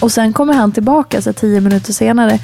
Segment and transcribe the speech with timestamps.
[0.00, 2.38] Och sen kommer han tillbaka så tio minuter senare.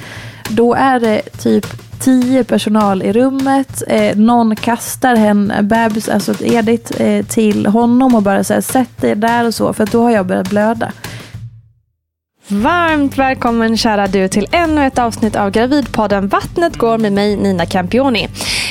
[0.49, 1.65] Då är det typ
[1.99, 3.83] tio personal i rummet.
[3.87, 9.01] Eh, någon kastar en eh, bebis, alltså Edith, eh, till honom och bara säger sätt
[9.01, 9.73] dig där och så.
[9.73, 10.91] För då har jag börjat blöda.
[12.49, 17.65] Varmt välkommen kära du till ännu ett avsnitt av Gravidpodden Vattnet går med mig Nina
[17.65, 18.27] Campioni.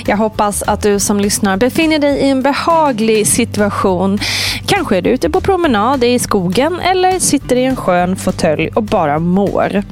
[0.06, 4.18] Jag hoppas att du som lyssnar befinner dig i en behaglig situation.
[4.66, 8.82] Kanske är du ute på promenad i skogen eller sitter i en skön fåtölj och
[8.82, 9.82] bara mår.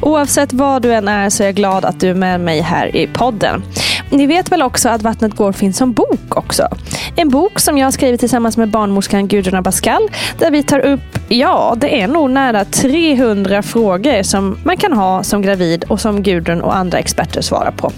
[0.00, 2.96] Oavsett vad du än är så är jag glad att du är med mig här
[2.96, 3.62] i podden.
[4.10, 6.68] Ni vet väl också att Vattnet går finns som bok också?
[7.16, 11.18] En bok som jag har skrivit tillsammans med barnmorskan Gudrun Abascal där vi tar upp,
[11.28, 16.22] ja, det är nog nära 300 frågor som man kan ha som gravid och som
[16.22, 17.92] Gudrun och andra experter svarar på.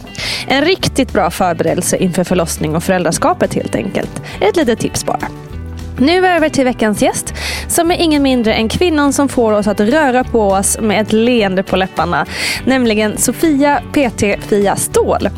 [0.47, 4.23] En riktigt bra förberedelse inför förlossning och föräldraskapet helt enkelt.
[4.41, 5.29] Ett litet tips bara.
[6.01, 7.35] Nu över till veckans gäst
[7.69, 11.13] som är ingen mindre än kvinnan som får oss att röra på oss med ett
[11.13, 12.27] leende på läpparna.
[12.65, 15.29] Nämligen Sofia PT Fia Ståhl.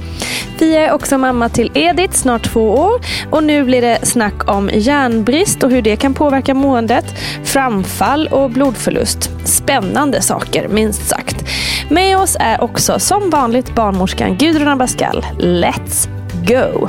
[0.59, 3.01] Fia är också mamma till Edith, snart två år.
[3.31, 7.05] Och nu blir det snack om järnbrist och hur det kan påverka måendet,
[7.45, 9.31] framfall och blodförlust.
[9.45, 11.45] Spännande saker, minst sagt.
[11.89, 15.27] Med oss är också som vanligt barnmorskan Gudrun Abascal.
[15.39, 16.09] Let's
[16.47, 16.89] go!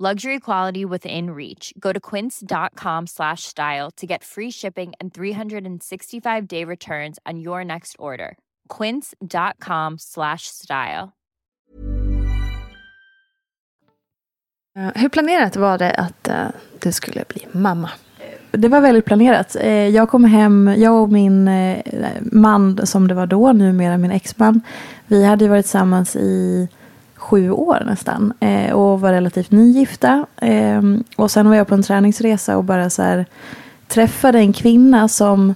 [0.00, 1.72] Luxury quality within reach.
[1.80, 7.64] Go to quince.com slash style to get free shipping and 365 day returns on your
[7.64, 8.36] next order.
[8.68, 11.08] Quince.com slash style.
[14.78, 16.46] Eh, Hur planerat var det att eh,
[16.82, 17.90] du skulle bli mamma?
[18.50, 19.56] Det var väldigt planerat.
[19.60, 21.82] Eh, Jag kom hem, jag och min eh,
[22.32, 24.60] man som det var då, numera min exman.
[25.06, 26.68] Vi hade ju varit tillsammans i
[27.18, 28.32] sju år nästan.
[28.40, 30.26] eh, Och var relativt nygifta.
[30.36, 30.82] Eh,
[31.16, 33.26] Och sen var jag på en träningsresa och bara så här
[33.88, 35.54] träffade en kvinna som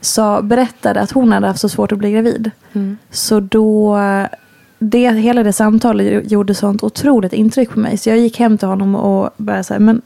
[0.00, 2.50] sa, berättade att hon hade haft så svårt att bli gravid.
[3.10, 3.98] Så då,
[4.78, 7.96] det, hela det samtalet gjorde sånt otroligt intryck på mig.
[7.98, 10.02] Så jag gick hem till honom och bara så här, men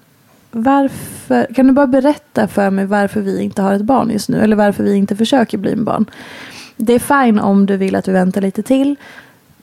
[0.50, 4.40] varför, kan du bara berätta för mig varför vi inte har ett barn just nu?
[4.40, 6.04] Eller varför vi inte försöker bli en barn?
[6.76, 8.96] Det är fine om du vill att vi väntar lite till.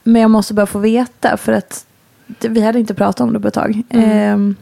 [0.04, 1.86] Men jag måste bara få veta för att
[2.40, 3.82] vi hade inte pratat om det på ett tag.
[3.90, 4.56] Ehm,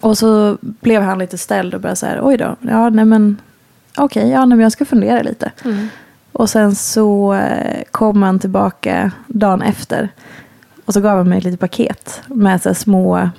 [0.00, 3.36] och så blev han lite ställd och bara så här, oj då, ja nej men
[3.96, 5.52] okej, okay, ja, men jag ska fundera lite.
[5.64, 5.88] Mm.
[6.32, 10.08] Och sen så eh, kom han tillbaka dagen efter.
[10.84, 13.30] Och så gav han mig ett litet paket med så små,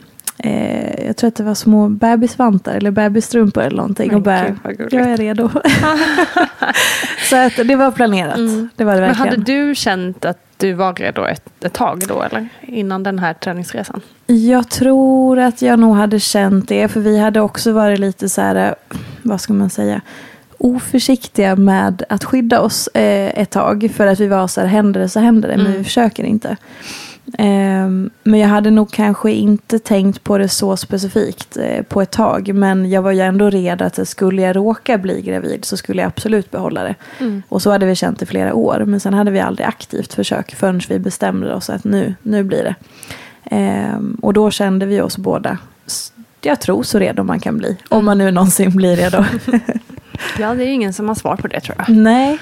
[0.43, 4.07] eh, jag tror att det var små bebisvantar eller bebisstrumpor eller någonting.
[4.07, 4.55] Men och bara,
[4.91, 5.49] jag är redo.
[7.29, 8.37] så att det var planerat.
[8.37, 8.69] Mm.
[8.75, 9.29] Det var det verkligen.
[9.29, 12.49] Men hade du känt att du var redo ett, ett tag då eller?
[12.61, 14.01] Innan den här träningsresan?
[14.25, 16.87] Jag tror att jag nog hade känt det.
[16.87, 18.75] För vi hade också varit lite så här,
[19.21, 20.01] vad ska man säga?
[20.63, 23.91] oförsiktiga med att skydda oss eh, ett tag.
[23.95, 25.77] För att vi var så här, händer det så händer det, men mm.
[25.77, 26.57] vi försöker inte.
[27.25, 32.11] Um, men jag hade nog kanske inte tänkt på det så specifikt uh, på ett
[32.11, 32.53] tag.
[32.55, 36.07] Men jag var ju ändå redo att skulle jag råka bli gravid så skulle jag
[36.07, 36.95] absolut behålla det.
[37.19, 37.43] Mm.
[37.49, 38.83] Och så hade vi känt i flera år.
[38.85, 42.63] Men sen hade vi aldrig aktivt försökt förrän vi bestämde oss att nu, nu blir
[42.63, 42.75] det.
[43.95, 45.57] Um, och då kände vi oss båda,
[46.41, 47.77] jag tror så redo man kan bli.
[47.89, 49.17] Om man nu någonsin blir redo.
[50.39, 51.97] ja, det är ingen som har svar på det tror jag.
[51.97, 52.39] Nej.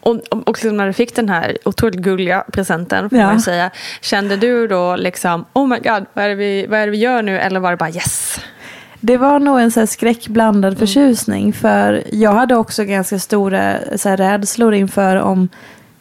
[0.00, 3.26] Och, och, och när du fick den här otroligt gulliga presenten, får ja.
[3.26, 3.70] man säga,
[4.00, 6.98] kände du då liksom, oh my god, vad är, det vi, vad är det vi
[6.98, 7.38] gör nu?
[7.38, 8.40] Eller var det bara yes?
[9.00, 10.78] Det var nog en så här skräckblandad mm.
[10.78, 11.52] förtjusning.
[11.52, 15.48] För jag hade också ganska stora så här, rädslor inför om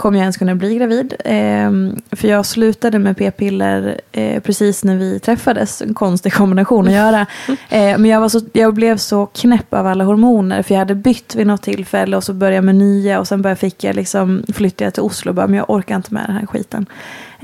[0.04, 1.14] kommer jag ens kunna bli gravid.
[1.26, 1.72] Eh,
[2.12, 5.82] för jag slutade med p-piller eh, precis när vi träffades.
[5.82, 7.26] En konstig kombination att göra.
[7.70, 10.64] Eh, men jag, var så, jag blev så knäpp av alla hormoner.
[10.64, 13.20] För jag hade bytt vid något tillfälle och så började jag med nya.
[13.20, 15.96] Och sen började fick jag liksom, flyttade jag till Oslo och bara, men jag orkar
[15.96, 16.86] inte med den här skiten.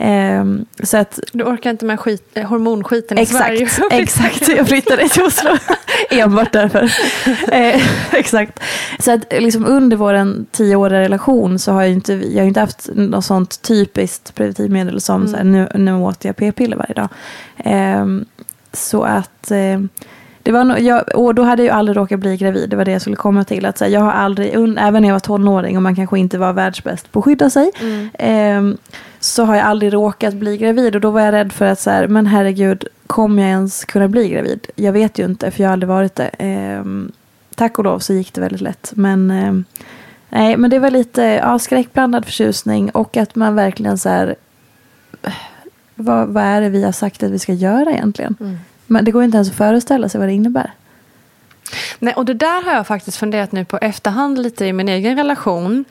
[0.02, 4.02] Um, så att, du orkar inte med skit, eh, hormonskiten i exakt, Sverige?
[4.02, 5.58] exakt, jag flyttade till Oslo.
[6.10, 6.84] Enbart därför.
[7.52, 7.82] eh,
[8.12, 8.60] exakt.
[9.00, 12.90] Så att liksom under vår tioåriga relation så har jag inte, jag har inte haft
[12.94, 15.32] något sånt typiskt preventivmedel som mm.
[15.32, 17.10] så här, nu, nu åt jag p-piller varje dag.
[17.58, 18.06] Eh,
[18.74, 19.80] så att eh,
[20.44, 22.70] det var no jag, och då hade jag aldrig råkat bli gravid.
[22.70, 23.66] Det var det jag skulle komma till.
[23.66, 26.54] Att, här, jag har aldrig, även när jag var tonåring och man kanske inte var
[26.54, 27.72] världsbäst på att skydda sig.
[27.82, 28.10] Mm.
[28.14, 28.78] Eh,
[29.20, 30.96] så har jag aldrig råkat bli gravid.
[30.96, 34.08] Och då var jag rädd för att så här, men herregud, kommer jag ens kunna
[34.08, 34.68] bli gravid?
[34.76, 36.28] Jag vet ju inte, för jag har aldrig varit det.
[36.28, 36.84] Eh,
[37.56, 38.92] tack och lov så gick det väldigt lätt.
[38.96, 39.54] Men, eh,
[40.30, 42.90] nej, men det var lite ja, skräckblandad förtjusning.
[42.90, 44.36] Och att man verkligen så här,
[45.96, 48.36] vad, vad är det vi har sagt att vi ska göra egentligen?
[48.40, 48.58] Mm.
[48.90, 50.74] Men det går inte ens att föreställa sig vad det innebär.
[52.00, 55.18] Nej, och det där har jag faktiskt funderat nu på efterhand lite i min egen
[55.18, 55.86] relation.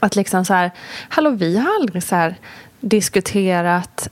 [0.00, 0.70] Att liksom så här,
[1.08, 2.34] hallå vi har aldrig så här
[2.80, 4.08] diskuterat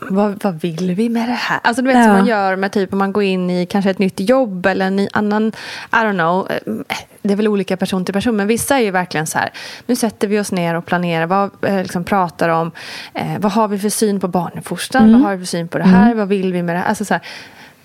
[0.00, 1.60] vad, vad vill vi med det här?
[1.62, 2.04] Alltså du vet ja.
[2.04, 4.86] som man gör med typ om man går in i kanske ett nytt jobb eller
[4.86, 5.52] en annan,
[5.92, 6.50] I don't know.
[6.50, 6.74] Eh,
[7.22, 9.50] det är väl olika person till person men vissa är ju verkligen så här.
[9.86, 11.26] Nu sätter vi oss ner och planerar.
[11.26, 12.70] Vad eh, liksom pratar om.
[13.14, 15.02] Eh, vad har vi för syn på barnuppfostran?
[15.02, 15.20] Mm.
[15.20, 16.06] Vad har vi för syn på det här?
[16.06, 16.18] Mm.
[16.18, 16.88] Vad vill vi med det här?
[16.88, 17.22] Alltså så här,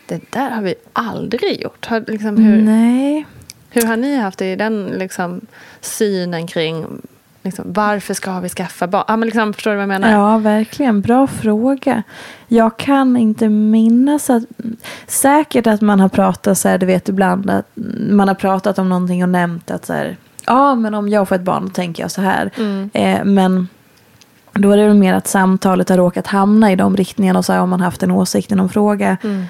[0.07, 1.85] det där har vi aldrig gjort.
[1.85, 3.25] Har, liksom, hur, Nej.
[3.69, 5.41] hur har ni haft det i den liksom,
[5.81, 7.01] synen kring
[7.45, 9.03] liksom, varför ska vi skaffa barn?
[9.07, 10.11] Ah, men liksom, förstår du vad jag menar?
[10.11, 11.01] Ja, verkligen.
[11.01, 12.03] Bra fråga.
[12.47, 14.43] Jag kan inte minnas att...
[15.07, 17.67] Säkert att man har pratat så här, du vet ibland att
[18.09, 21.35] man har pratat om någonting och nämnt att så här, ja men om jag får
[21.35, 22.51] ett barn då tänker jag så här.
[22.57, 22.89] Mm.
[22.93, 23.67] Eh, men
[24.53, 27.53] då är det väl mer att samtalet har råkat hamna i de riktningarna och så
[27.53, 29.17] här, om man haft en åsikt i någon fråga.
[29.23, 29.45] Mm.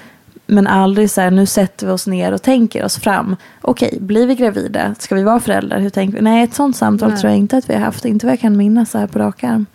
[0.45, 3.35] Men aldrig så här, nu sätter vi oss ner och tänker oss fram.
[3.61, 4.95] Okej, blir vi gravida?
[4.99, 5.79] Ska vi vara föräldrar?
[5.79, 6.23] Hur tänker vi?
[6.23, 7.17] Nej, ett sånt samtal Nej.
[7.17, 8.05] tror jag inte att vi har haft.
[8.05, 9.65] Inte vad jag kan minnas så här på rak arm.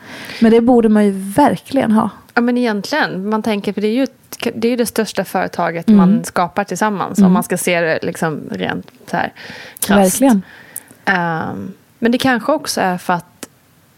[0.41, 2.11] Men det borde man ju verkligen ha.
[2.35, 3.29] Ja, men egentligen.
[3.29, 4.07] Man tänker, för det är ju
[4.55, 5.99] det, är det största företaget mm.
[5.99, 7.19] man skapar tillsammans.
[7.19, 7.27] Mm.
[7.27, 9.33] Om man ska se det liksom rent så här
[9.81, 10.21] krasst.
[10.21, 10.43] Verkligen.
[11.07, 13.30] Um, men det kanske också är för att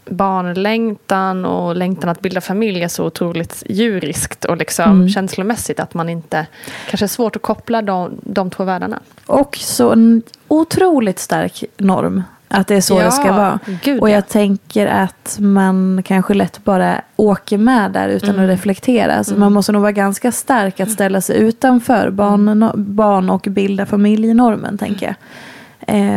[0.05, 5.09] barnlängtan och längtan att bilda familj är så otroligt djuriskt och liksom mm.
[5.09, 6.47] känslomässigt att man inte
[6.91, 9.01] kanske är svårt att koppla de, de två världarna.
[9.27, 12.23] Och så en otroligt stark norm.
[12.49, 13.59] Att det är så ja, det ska vara.
[13.83, 14.23] Gud, och jag ja.
[14.23, 18.45] tänker att man kanske lätt bara åker med där utan mm.
[18.45, 19.25] att reflektera.
[19.25, 19.41] Så mm.
[19.41, 24.79] man måste nog vara ganska stark att ställa sig utanför barn, barn och bilda familjenormen,
[24.79, 25.15] tänker jag.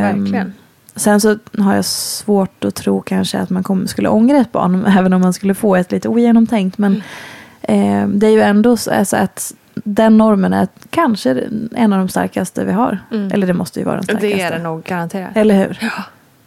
[0.01, 0.54] Verkligen.
[0.96, 4.86] Sen så har jag svårt att tro kanske att man kommer, skulle ångra ett barn,
[4.98, 6.78] även om man skulle få ett lite ogenomtänkt.
[6.78, 7.02] Men
[7.62, 8.04] mm.
[8.04, 12.10] eh, det är ju ändå så alltså att den normen är kanske en av de
[12.10, 13.00] starkaste vi har.
[13.12, 13.32] Mm.
[13.32, 14.28] Eller det måste ju vara den starkaste.
[14.28, 15.38] Det är det nog garanterat.
[15.38, 15.78] Eller hur?
[15.82, 16.04] Ja,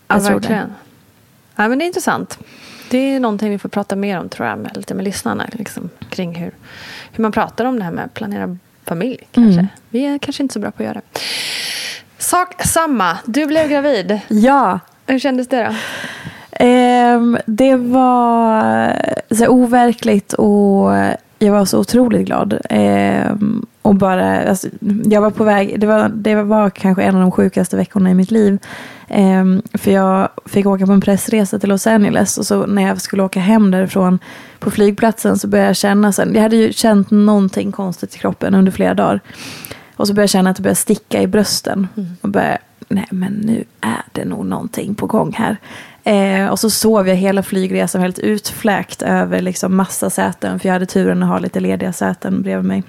[0.09, 0.73] ja verkligen.
[1.57, 2.39] Ja, men det är intressant.
[2.91, 5.47] Det är någonting vi får prata mer om tror jag, med, lite med lyssnarna.
[5.53, 6.53] Liksom, kring hur,
[7.13, 9.29] hur man pratar om det här med att planera familj.
[9.33, 9.61] Kanske.
[9.61, 9.67] Mm.
[9.91, 11.21] Vi är kanske inte så bra på att göra det.
[12.29, 13.19] Sak samma.
[13.25, 14.21] Du blev gravid.
[14.29, 14.81] Ja.
[15.07, 15.75] Hur kändes det då?
[16.65, 18.93] Eh, det var
[19.31, 20.93] så overkligt och
[21.39, 22.59] jag var så otroligt glad.
[22.71, 23.33] Eh,
[23.83, 24.69] och bara, alltså,
[25.05, 28.15] jag var på väg, det var, det var kanske en av de sjukaste veckorna i
[28.15, 28.59] mitt liv.
[29.09, 29.45] Eh,
[29.75, 33.23] för jag fick åka på en pressresa till Los Angeles och så när jag skulle
[33.23, 34.19] åka hem därifrån
[34.59, 38.55] på flygplatsen så började jag känna sen, jag hade ju känt någonting konstigt i kroppen
[38.55, 39.21] under flera dagar.
[39.99, 41.89] Och så började jag känna att det började sticka i brösten.
[41.97, 42.09] Mm.
[42.21, 45.57] Och började, nej men nu är det nog någonting på gång här.
[46.05, 50.61] Eh, och så sov jag hela flygresan helt utfläkt över liksom massa säten.
[50.61, 52.83] För jag hade turen att ha lite lediga säten bredvid mig.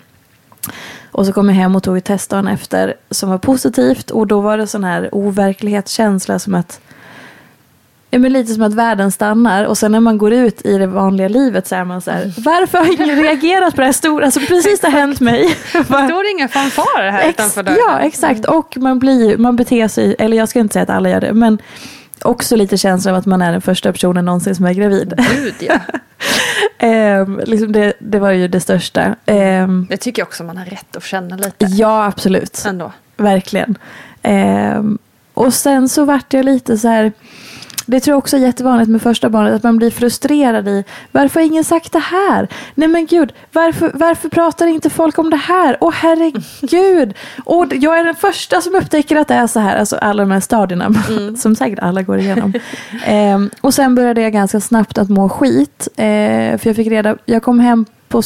[1.11, 4.11] Och så kom jag hem och tog ett test dagen efter som var positivt.
[4.11, 6.81] Och då var det sån här overklighetskänsla som att
[8.11, 10.87] Ja, men lite som att världen stannar och sen när man går ut i det
[10.87, 14.25] vanliga livet så är man så här, varför har ingen reagerat på det här stora?
[14.25, 15.49] Alltså precis det har hänt mig.
[15.83, 17.77] Står det inga fanfarer här Ex utanför dörren?
[17.87, 18.45] Ja, exakt.
[18.45, 21.33] Och man, blir, man beter sig, eller jag ska inte säga att alla gör det,
[21.33, 21.57] men
[22.21, 25.13] också lite känsla av att man är den första personen någonsin som är gravid.
[25.35, 25.79] Gud ja.
[27.21, 29.15] um, liksom det, det var ju det största.
[29.25, 31.65] Um, det tycker jag också man har rätt att känna lite.
[31.65, 32.63] Ja, absolut.
[32.67, 32.91] Ändå.
[33.17, 33.77] Verkligen.
[34.23, 34.97] Um,
[35.33, 37.11] och sen så vart jag lite så här
[37.89, 41.39] det tror jag också är jättevanligt med första barnet, att man blir frustrerad i varför
[41.39, 42.47] har ingen sagt det här?
[42.75, 45.77] Nej men gud, varför, varför pratar inte folk om det här?
[45.81, 47.13] Åh herregud!
[47.45, 50.31] Och jag är den första som upptäcker att det är så här, alltså alla de
[50.31, 51.35] här stadierna mm.
[51.37, 52.53] som säkert alla går igenom.
[53.05, 56.05] eh, och sen började jag ganska snabbt att må skit, eh,
[56.57, 58.21] för jag fick reda, jag kom hem på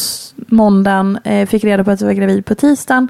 [0.48, 3.08] måndagen, eh, fick reda på att jag var gravid på tisdagen.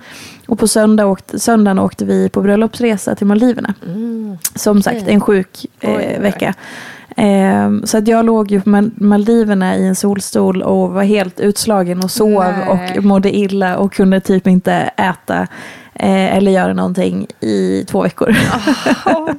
[0.47, 3.73] Och på söndag åkte, söndagen åkte vi på bröllopsresa till Maldiverna.
[3.85, 4.37] Mm.
[4.55, 6.53] Som sagt, en sjuk eh, oj, vecka.
[7.17, 12.03] Eh, så att jag låg ju på Maldiverna i en solstol och var helt utslagen
[12.03, 12.97] och sov Nej.
[12.97, 15.47] och mådde illa och kunde typ inte äta
[15.95, 18.35] eh, eller göra någonting i två veckor.
[19.05, 19.31] Oh,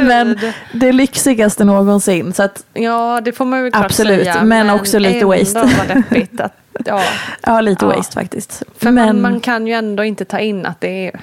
[0.00, 0.38] men
[0.72, 2.32] det lyxigaste någonsin.
[2.32, 4.34] Så att, ja, det får man väl klart Absolut, säga.
[4.34, 5.60] men, men också lite waste.
[5.60, 6.52] Att
[6.84, 7.02] Ja,
[7.42, 7.96] ja lite ja.
[7.96, 8.62] waste faktiskt.
[8.76, 9.06] För men...
[9.06, 11.20] man, man, kan ju ändå inte ta in att det är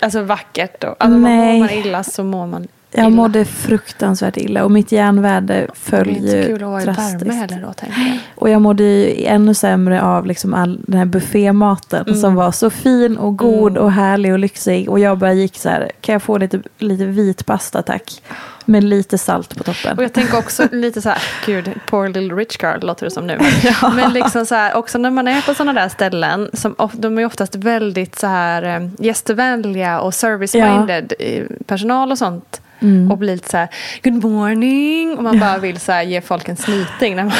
[0.00, 0.84] alltså, vackert.
[0.84, 1.52] Och, alltså, Nej.
[1.52, 6.14] Mår man illa så mår man jag mådde fruktansvärt illa och mitt järnvärde föll ju
[6.14, 6.30] drastiskt.
[6.30, 8.18] Det är inte kul att vara i värme heller då tänker jag.
[8.34, 12.20] Och jag mådde ju ännu sämre av liksom all den här buffématen mm.
[12.20, 13.82] som var så fin och god mm.
[13.82, 14.88] och härlig och lyxig.
[14.88, 18.22] Och jag bara gick så här, kan jag få lite, lite vit pasta tack?
[18.66, 19.98] Med lite salt på toppen.
[19.98, 23.26] Och jag tänker också lite så här, gud, poor little rich girl låter det som
[23.26, 23.38] nu.
[23.62, 23.92] ja.
[23.96, 27.26] Men liksom så här, också när man är på sådana där ställen, som, de är
[27.26, 31.56] oftast väldigt så här eh, gästvänliga och service-minded, ja.
[31.66, 32.60] personal och sånt.
[32.84, 33.10] Mm.
[33.10, 33.68] Och blir lite så här,
[34.02, 35.16] good morning.
[35.16, 37.16] Och man bara vill så ge folk en snyting.
[37.16, 37.32] När man,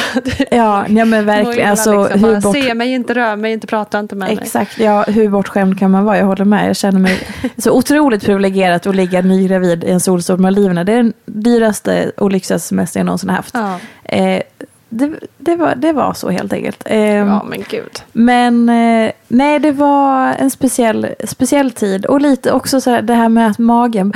[0.51, 1.69] ja, ja, men verkligen.
[1.69, 2.55] Alltså, liksom, hur bort...
[2.55, 4.37] Se mig inte, rör mig inte, prata inte med mig.
[4.41, 6.17] Exakt, ja, hur bortskämd kan man vara?
[6.17, 6.69] Jag håller med.
[6.69, 7.19] Jag känner mig
[7.57, 10.83] så otroligt privilegierat att ligga nygravid i en solstol med Maldiverna.
[10.83, 13.53] Det är den dyraste och lyxigaste semester jag någonsin haft.
[13.53, 13.79] Ja.
[14.03, 14.41] Eh,
[14.89, 16.83] det, det, var, det var så helt enkelt.
[16.85, 18.03] Eh, ja men gud.
[18.11, 22.05] Men eh, nej det var en speciell, speciell tid.
[22.05, 24.13] Och lite också så här, det här med att magen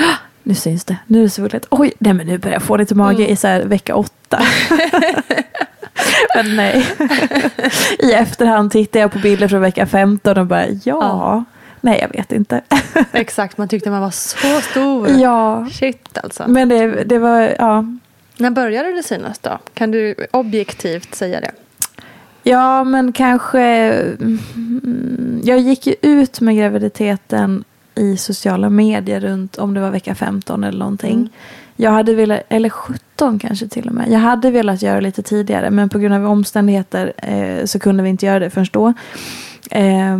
[0.50, 1.66] nu syns det, nu är det svullet.
[1.70, 3.34] Oj, nej men nu börjar jag få lite mage mm.
[3.34, 4.42] i så här vecka åtta.
[6.36, 6.86] men nej.
[8.00, 10.76] I efterhand tittar jag på bilder från vecka 15 och bara ja.
[10.84, 11.44] ja.
[11.82, 12.62] Nej, jag vet inte.
[13.12, 15.10] Exakt, man tyckte man var så stor.
[15.10, 15.68] Ja.
[15.72, 16.44] Shit alltså.
[16.48, 17.86] Men det, det var, ja.
[18.38, 19.60] När började det synas då?
[19.74, 21.52] Kan du objektivt säga det?
[22.44, 23.62] Ja, men kanske...
[23.62, 27.64] Mm, jag gick ju ut med graviditeten
[28.00, 31.16] i sociala medier runt om det var vecka 15 eller någonting.
[31.16, 31.30] Mm.
[31.76, 34.12] Jag hade velat, eller 17 kanske till och med.
[34.12, 38.10] Jag hade velat göra lite tidigare men på grund av omständigheter eh, så kunde vi
[38.10, 38.94] inte göra det förrän då.
[39.72, 40.18] Eh,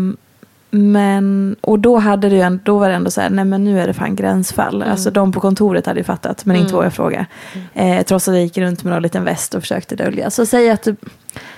[0.72, 3.80] men, och då, hade det ju, då var det ändå så här, nej men nu
[3.80, 4.76] är det fan gränsfall.
[4.76, 4.92] Mm.
[4.92, 6.64] Alltså de på kontoret hade ju fattat men mm.
[6.64, 7.26] inte vågade fråga.
[7.54, 7.98] Mm.
[7.98, 10.30] Eh, trots att jag gick runt med en liten väst och försökte dölja.
[10.30, 10.88] Så säg att,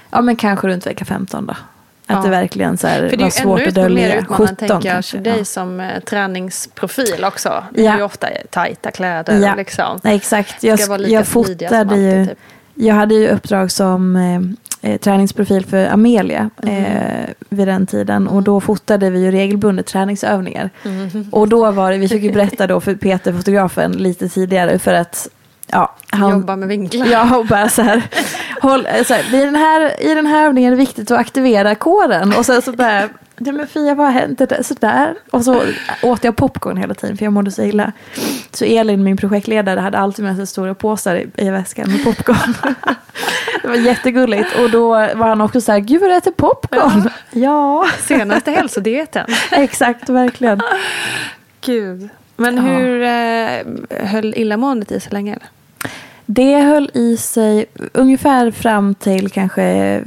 [0.10, 1.54] ja men kanske runt vecka 15 då.
[2.12, 2.24] Att ja.
[2.24, 3.88] det verkligen så här var svårt att dölja.
[3.88, 5.46] För det är ju ännu mer utmanande tänker jag för dig ja.
[5.46, 7.64] som eh, träningsprofil också.
[7.74, 9.38] Det är ju ofta tajta kläder.
[9.38, 9.56] Ja.
[9.56, 10.00] Liksom.
[10.04, 10.64] Nej, exakt.
[10.64, 12.26] Jag, jag fotade ju.
[12.26, 12.38] Typ.
[12.74, 16.86] Jag hade ju uppdrag som eh, eh, träningsprofil för Amelia mm.
[16.86, 18.28] eh, vid den tiden.
[18.28, 20.70] Och då fotade vi ju regelbundet träningsövningar.
[20.86, 21.26] Mm.
[21.32, 24.80] Och då var det, vi fick ju berätta då för Peter, fotografen, lite tidigare.
[24.80, 25.28] För att
[25.72, 27.08] ja, han, Jobba med vinklar.
[27.08, 28.02] Ja, och bara så här.
[28.62, 31.76] håll, så här, i, den här I den här övningen är det viktigt att aktivera
[31.76, 32.34] kåren.
[32.38, 34.42] Och sen så bara, ja men Fia vad har hänt?
[34.62, 35.16] Så där.
[35.32, 35.62] Och så
[36.04, 37.92] åt jag popcorn hela tiden för jag mådde så illa.
[38.52, 42.56] Så Elin, min projektledare, hade alltid med sig stora påsar i, i väskan med popcorn.
[43.62, 44.60] det var jättegulligt.
[44.60, 47.10] Och då var han också så här, gud vad du äter popcorn.
[47.32, 47.42] Ja.
[47.42, 47.86] ja.
[48.00, 49.26] Senaste hälsodieten.
[49.52, 50.62] Exakt, verkligen.
[51.62, 52.10] Gud.
[52.38, 52.62] Men ja.
[52.62, 55.38] hur eh, höll illamåendet i sig länge?
[56.26, 60.02] Det höll i sig ungefär fram till kanske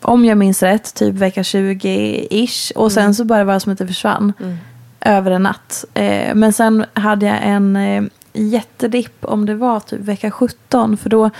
[0.00, 2.72] om jag minns rätt, typ vecka 20-ish.
[2.72, 4.32] Och sen så bara var det som att det försvann.
[5.00, 5.84] Över en natt.
[5.94, 10.96] Eh, men sen hade jag en eh, jättedipp om det var typ vecka 17.
[10.96, 11.30] För då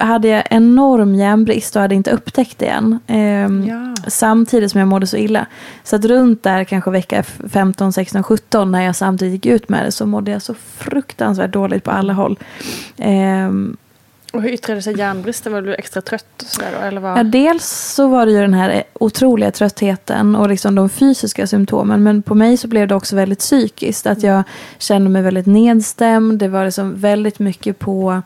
[0.00, 2.98] hade jag enorm järnbrist och hade inte upptäckt det än.
[3.06, 3.94] Eh, Ja.
[4.08, 5.46] Samtidigt som jag mådde så illa.
[5.84, 9.84] Så att runt där kanske vecka 15, 16, 17 när jag samtidigt gick ut med
[9.84, 12.38] det så mådde jag så fruktansvärt dåligt på alla håll.
[12.98, 13.76] Ehm,
[14.32, 15.52] Och hur yttrade sig järnbristen?
[15.52, 16.26] Var du extra trött?
[16.42, 17.18] och Sådär då, eller vad?
[17.18, 22.02] Ja, dels så var det ju den här otroliga tröttheten och liksom de fysiska symptomen.
[22.02, 24.06] Men på mig så blev det också väldigt psykiskt.
[24.06, 24.42] Att jag
[24.78, 26.38] kände mig väldigt nedstämd.
[26.38, 28.22] Det var liksom väldigt mycket på,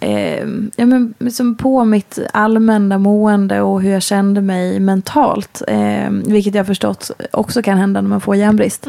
[0.00, 5.62] eh, ja, men liksom på mitt allmänna mående och hur jag kände mig mentalt.
[5.68, 8.86] Eh, vilket jag förstått också kan hända när man får järnbrist.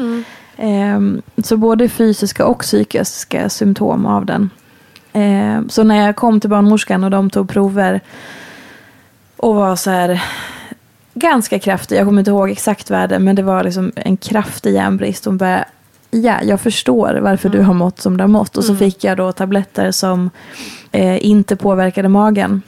[0.56, 1.00] Eh,
[1.44, 4.50] så både fysiska och psykiska symptom av den.
[5.12, 8.00] Eh, så när jag kom till barnmorskan och de tog prover
[9.36, 10.22] och var så här
[11.14, 11.96] ganska kraftig.
[11.96, 15.24] Jag kommer inte ihåg exakt värde men det var liksom en kraftig järnbrist.
[15.24, 15.64] Hon bara,
[16.10, 18.56] ja jag förstår varför du har mått som du har mått.
[18.56, 20.30] Och så fick jag då tabletter som
[20.92, 22.62] eh, inte påverkade magen.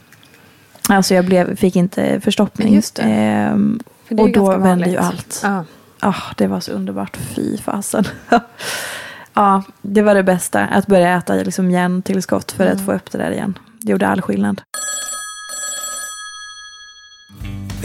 [0.88, 2.74] Alltså jag blev, fick inte förstoppning.
[2.74, 3.02] Just det.
[3.02, 5.00] Ehm, För det och då vände ju vanligt.
[5.00, 5.40] allt.
[5.42, 5.64] Ja.
[6.00, 7.16] Ah, det var så underbart.
[7.16, 8.04] Fy fasen.
[9.34, 10.60] ja, det var det bästa.
[10.60, 13.58] Att börja äta liksom järntillskott för att få upp det där igen.
[13.80, 14.62] Det gjorde all skillnad.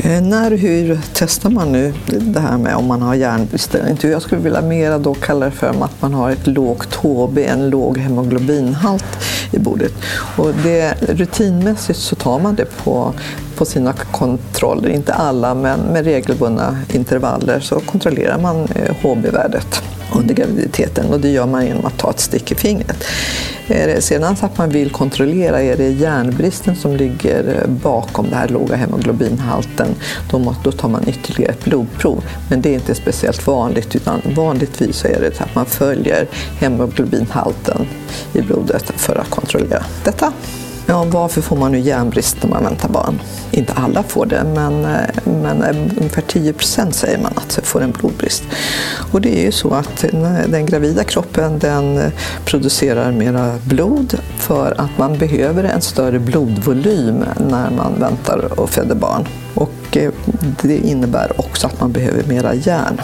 [0.05, 3.89] Eh, när och hur testar man nu det här med om man har järnbrist eller
[3.89, 4.07] inte?
[4.07, 7.69] Jag skulle vilja mera då kalla det för att man har ett lågt HB, en
[7.69, 9.05] låg hemoglobinhalt
[9.51, 9.93] i blodet.
[10.37, 13.13] Och det, rutinmässigt så tar man det på,
[13.55, 19.83] på sina kontroller, inte alla men med regelbundna intervaller så kontrollerar man eh, HB-värdet
[20.17, 23.03] under graviditeten och det gör man genom att ta ett stick i fingret.
[23.67, 28.25] Är det sedan så att man vill kontrollera, är det järnbristen som ligger eh, bakom
[28.25, 29.87] den här låga hemoglobinhalten,
[30.31, 32.23] då, må, då tar man ytterligare ett blodprov.
[32.49, 36.27] Men det är inte speciellt vanligt utan vanligtvis så är det så att man följer
[36.59, 37.87] hemoglobinhalten
[38.33, 40.33] i blodet för att kontrollera detta.
[40.87, 43.21] Ja, varför får man nu järnbrist när man väntar barn?
[43.51, 47.81] Inte alla får det, men, eh, men eh, ungefär 10 procent säger man att får
[47.81, 48.43] en blodbrist.
[49.11, 50.05] Och det är ju så att
[50.47, 52.11] den gravida kroppen den eh,
[52.45, 58.95] producerar mera blod för att man behöver en större blodvolym när man väntar och föder
[58.95, 59.27] barn.
[59.53, 60.11] Och eh,
[60.61, 63.01] det innebär också att man behöver mera järn.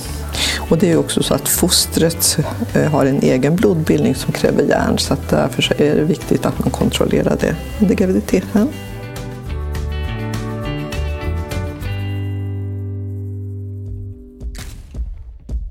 [0.69, 2.37] Och det är också så att fostret
[2.73, 6.59] eh, har en egen blodbildning som kräver järn så att därför är det viktigt att
[6.59, 8.67] man kontrollerar det under graviditeten.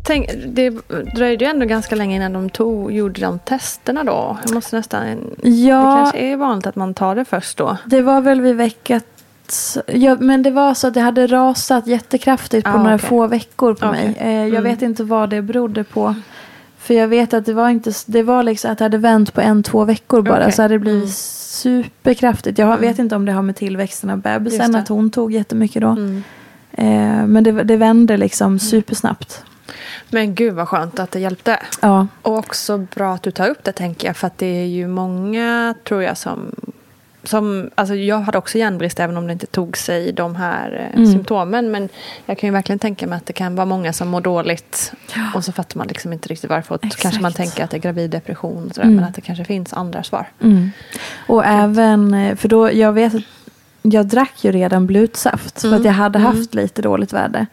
[0.03, 0.71] Tänk, det
[1.15, 4.39] dröjde ju ändå ganska länge innan de tog, gjorde de testerna då.
[4.45, 5.07] Jag måste nästan,
[5.37, 7.77] Det Ja, kanske är vanligt att man tar det först då.
[7.87, 9.01] det var väl vid vecka...
[9.87, 13.09] Ja, men det var så att det hade rasat jättekraftigt på Ah, några okej.
[13.09, 14.05] få veckor på Okej.
[14.05, 14.17] mig.
[14.19, 14.63] Eh, jag Mm.
[14.63, 16.15] vet inte vad det berodde på.
[16.79, 19.41] För jag vet att det var inte, det var liksom att det hade vänt på
[19.41, 20.41] en, två veckor bara.
[20.41, 20.53] Okej.
[20.53, 21.13] Så hade det blivit Mm.
[21.13, 22.59] superkraftigt.
[22.59, 25.83] Jag har- vet inte om det har med tillväxten av bebisen, att hon tog jättemycket
[25.83, 25.89] då.
[25.89, 26.23] Mm.
[26.73, 29.45] Eh, men det, det vände liksom supersnabbt.
[30.11, 31.59] Men gud vad skönt att det hjälpte.
[31.83, 34.17] Ja, Och också bra att du tar upp det tänker jag.
[34.17, 36.55] För att det är ju många tror jag som...
[37.25, 40.99] som alltså jag hade också järnbrist även om det inte tog sig de här eh,
[41.01, 41.13] Mm.
[41.13, 41.71] symptomen.
[41.71, 41.89] Men
[42.27, 44.93] jag kan ju verkligen tänka mig att det kan vara många som mår dåligt.
[45.35, 46.75] Och så fattar man liksom inte riktigt varför.
[46.75, 47.03] Och Exakt.
[47.03, 48.67] kanske man tänker att det är graviddepression.
[48.69, 48.97] Och sådär, Mm.
[48.97, 50.27] Men att det kanske finns andra svar.
[50.43, 50.71] Mm.
[51.27, 53.23] Och även, eh, för då, jag vet att
[53.83, 55.61] jag drack ju redan blutsaft.
[55.61, 55.81] För Mm.
[55.81, 56.37] att jag hade Mm.
[56.37, 57.47] haft lite dåligt värde.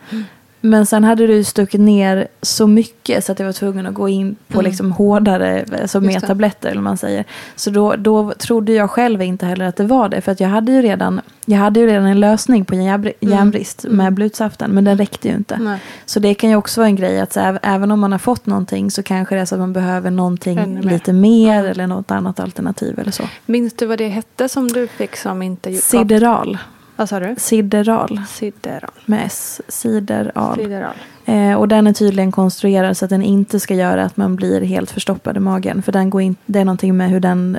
[0.61, 4.09] Men sen hade ju stuckit ner så mycket så att jag var tvungen att gå
[4.09, 4.69] in på Mm.
[4.69, 6.27] liksom hårdare, alltså mer det.
[6.27, 7.25] tabletter eller man säger.
[7.55, 10.21] Så då, då trodde jag själv inte heller att det var det.
[10.21, 13.85] För att jag hade ju redan, jag hade ju redan en lösning på järnbri- järnbrist
[13.85, 13.97] Mm.
[13.97, 14.71] med blutsaften.
[14.71, 15.57] Men den räckte ju inte.
[15.57, 15.79] Nej.
[16.05, 18.45] Så det kan ju också vara en grej att här, även om man har fått
[18.45, 20.89] någonting så kanske det är så att man behöver någonting Ännu mer.
[20.89, 23.23] lite mer eller något annat alternativ eller så.
[23.45, 25.73] Minns du vad det hette som du fick som inte...
[25.73, 26.57] Sideral.
[26.97, 27.35] Vad sa du?
[27.37, 28.91] Sideral Sideral.
[29.05, 29.61] med S.
[29.67, 30.55] Sideral.
[30.55, 30.93] Sideral.
[31.25, 34.61] Eh, och den är tydligen konstruerad så att den inte ska göra att man blir
[34.61, 35.81] helt förstoppad i magen.
[35.81, 37.55] För den går in, det är någonting med hur den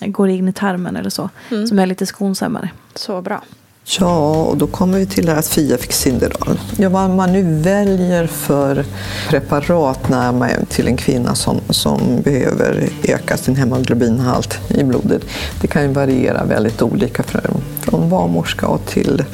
[0.00, 1.30] eh, går in i tarmen eller så.
[1.50, 1.66] Mm.
[1.66, 2.68] Som är lite skonsammare.
[2.94, 3.42] Så bra.
[3.86, 6.60] Ja, och då kommer vi till det här att Fia fick Cinderol.
[6.76, 8.84] Ja, vad man nu väljer för
[9.28, 15.22] preparat när man är till en kvinna som, som behöver öka sin hemoglobinhalt i blodet,
[15.60, 19.24] det kan ju variera väldigt olika från, från barnmorska och till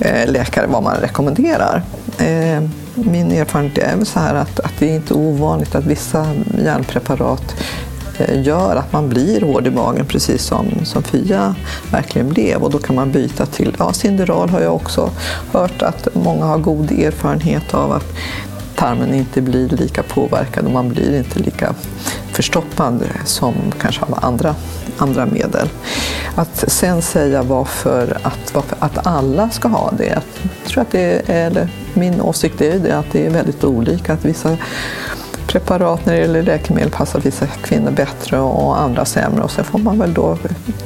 [0.00, 1.82] eh, läkare vad man rekommenderar.
[2.18, 2.62] Eh,
[2.94, 6.26] min erfarenhet är väl så här att, att det är inte ovanligt att vissa
[6.64, 7.54] järnpreparat
[8.18, 11.54] Eh, gör att man blir hård i magen precis som, som Fia
[11.90, 15.10] verkligen blev och då kan man byta till, ja Cinderal har jag också
[15.52, 18.14] hört att många har god erfarenhet av att
[18.76, 21.74] tarmen inte blir lika påverkad och man blir inte lika
[22.32, 24.54] förstoppad som kanske av andra,
[24.98, 25.68] andra medel.
[26.34, 30.22] Att sen säga varför att, varför att alla ska ha det, jag
[30.66, 34.12] tror att det är, eller min åsikt är det att det är väldigt olika.
[34.12, 34.56] Att vissa
[35.48, 39.78] preparat när det gäller läkemedel passar vissa kvinnor bättre och andra sämre och sen får
[39.78, 40.38] man väl då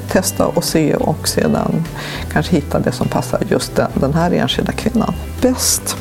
[0.09, 1.85] testa och se och sedan
[2.33, 5.97] kanske hitta det som passar just den, den här enskilda kvinnan bäst.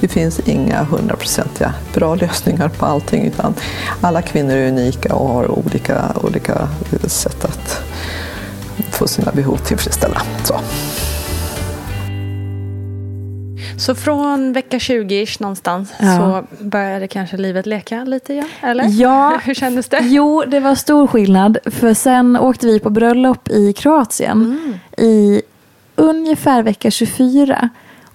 [0.00, 3.54] Det finns inga hundraprocentiga bra lösningar på allting utan
[4.00, 6.68] alla kvinnor är unika och har olika, olika
[7.06, 7.82] sätt att
[8.90, 10.22] få sina behov tillfredsställda.
[10.44, 10.60] Så.
[13.78, 16.16] Så från vecka 20-ish någonstans Ja.
[16.58, 18.48] så började kanske livet leka lite igen?
[18.62, 18.84] Eller?
[18.88, 19.40] Ja.
[19.44, 19.98] Hur kändes det?
[20.02, 21.58] Jo, det var stor skillnad.
[21.64, 24.74] För sen åkte vi på bröllop i Kroatien Mm.
[25.08, 25.42] i
[25.96, 27.68] ungefär vecka 24.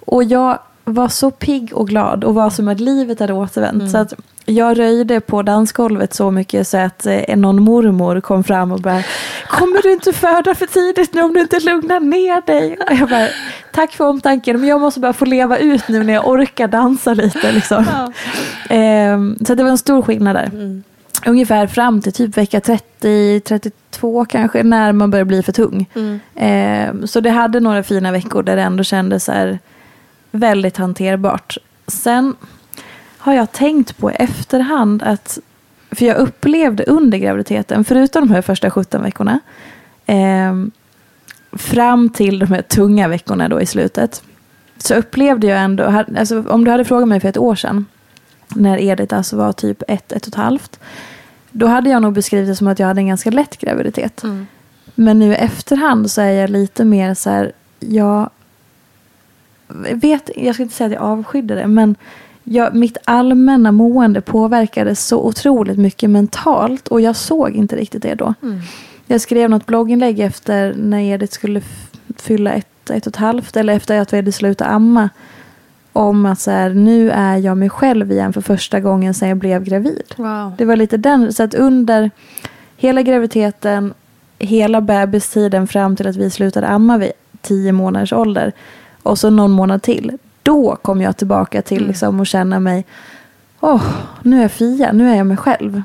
[0.06, 3.74] Och jag var så pigg och glad och var som att livet hade återvänt.
[3.80, 3.88] Mm.
[3.90, 8.72] Så att jag röjde på dansgolvet så mycket så att eh, någon mormor kom fram
[8.72, 9.02] och bara
[9.48, 12.78] Kommer du inte föda för tidigt nu om du inte lugnar ner dig?
[12.90, 13.28] Och jag bara,
[13.72, 17.14] Tack för omtanken men jag måste bara få leva ut nu när jag orkar dansa
[17.14, 17.52] lite.
[17.52, 17.84] Liksom.
[18.68, 20.82] Ehm, så det var en stor skillnad där.
[21.26, 25.86] Ungefär fram till typ vecka 30-32 kanske, när man börjar bli för tung.
[26.36, 29.58] Ehm, så det hade några fina veckor där det ändå kändes så här
[30.30, 31.56] väldigt hanterbart.
[31.86, 32.34] Sen
[33.22, 35.38] har jag tänkt på i efterhand att,
[35.90, 39.40] för jag upplevde under graviditeten, förutom de här första 17 veckorna,
[40.06, 40.70] ehm,
[41.52, 44.22] fram till de här tunga veckorna då i slutet,
[44.78, 47.86] så upplevde jag ändå, alltså om du hade frågat mig för ett år sedan,
[48.48, 50.80] när Edith alltså var typ ett, ett och ett halvt,
[51.50, 54.22] då hade jag nog beskrivit det som att jag hade en ganska lätt graviditet.
[54.94, 58.30] Men nu i efterhand så är jag lite mer så här, jag
[59.92, 61.96] vet, jag ska inte säga att jag avskydde det, men
[62.44, 68.14] jag, mitt allmänna mående påverkades så otroligt mycket mentalt och jag såg inte riktigt det
[68.14, 68.34] då.
[69.06, 71.62] Jag skrev något blogginlägg efter när Edith skulle
[72.16, 75.08] fylla ett, ett och ett halvt eller efter att vi hade slutat amma.
[75.92, 79.38] Om att så här, nu är jag mig själv igen för första gången sedan jag
[79.38, 80.14] blev gravid.
[80.16, 80.52] Wow.
[80.58, 82.10] Det var lite den, så att under
[82.76, 83.94] hela graviditeten,
[84.38, 88.52] hela bebistiden fram till att vi slutade amma vid tio månaders ålder
[89.02, 90.18] och så någon månad till.
[90.42, 92.84] Då kom jag tillbaka till liksom att känna mig,
[93.60, 93.84] åh,
[94.22, 95.82] nu är jag Fia, nu är jag mig själv.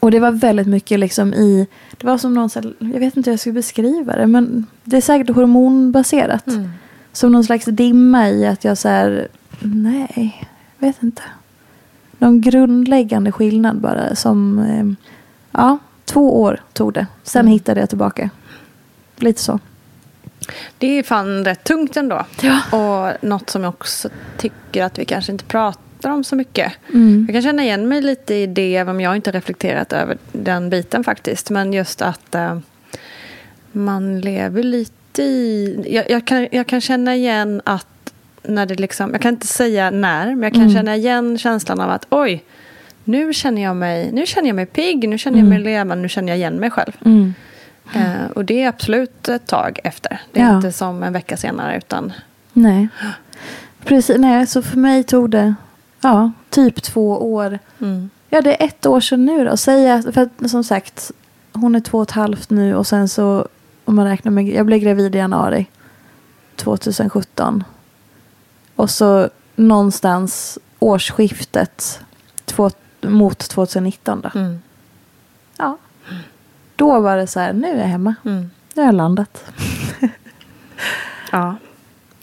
[0.00, 3.32] Och det var väldigt mycket liksom i, det var som någon, jag vet inte hur
[3.32, 6.44] jag ska beskriva det, men det är säkert hormonbaserat.
[7.12, 9.28] Som någon slags dimma i att jag så här,
[9.60, 11.22] nej, jag vet inte.
[12.18, 15.08] Någon grundläggande skillnad bara som, eh,
[15.52, 17.06] ja, två år tog det.
[17.22, 18.30] Sen hittade jag tillbaka.
[19.16, 19.58] Lite så.
[20.78, 22.26] Det är fan rätt tungt ändå.
[22.42, 22.60] Ja.
[22.78, 24.08] Och något som jag också
[24.38, 26.72] tycker att vi kanske inte pratar om så mycket.
[26.94, 27.24] Mm.
[27.28, 30.16] Jag kan känna igen mig lite i det, även om jag inte har reflekterat över
[30.32, 31.50] den biten faktiskt.
[31.50, 32.58] Men just att eh,
[33.72, 35.76] man lever lite i...
[35.86, 37.86] Jag, jag, kan, jag kan känna igen att
[38.42, 39.10] när det liksom...
[39.12, 40.74] Jag kan inte säga när, men jag kan Mm.
[40.74, 42.44] känna igen känslan av att oj,
[43.04, 46.08] nu känner jag mig, nu känner jag mig pigg, nu känner jag mig levande, nu
[46.08, 46.92] känner jag igen mig själv.
[47.04, 47.34] Mm.
[47.94, 50.20] Eh, och det är absolut ett tag efter.
[50.32, 50.56] Det är Ja.
[50.56, 52.12] inte som en vecka senare utan
[52.52, 52.88] Nej.
[53.84, 55.54] Precis, nej, så för mig tog det
[56.00, 57.58] ja, typ två år.
[58.28, 59.56] Ja, det är ett år sedan nu då.
[59.56, 61.10] Säga, för att, som sagt,
[61.52, 63.48] hon är två och ett halvt nu och sen så,
[63.84, 65.66] om man räknar med, jag blev gravid i januari
[66.56, 67.64] 2017.
[68.76, 72.00] Och så någonstans årsskiftet
[72.44, 72.70] två,
[73.02, 74.38] mot 2019 då.
[74.38, 74.58] Mm.
[75.58, 75.76] Ja.
[76.80, 78.14] Då var det så här, nu är jag hemma.
[78.24, 78.50] Mm.
[78.74, 79.44] Nu har jag landat.
[81.32, 81.56] ja.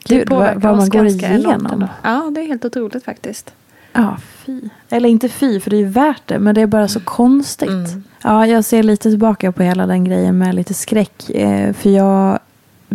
[0.04, 1.88] Gud, vad, vad man går igenom.
[2.04, 3.54] Ja, det är helt otroligt faktiskt.
[3.94, 4.62] Ja, fy.
[4.90, 6.40] Eller inte fy, för det är värt det.
[6.40, 7.70] Men det är bara så konstigt.
[7.70, 8.04] Mm.
[8.24, 11.30] Ja, jag ser lite tillbaka på hela den grejen med lite skräck.
[11.30, 12.40] Eh, för jag,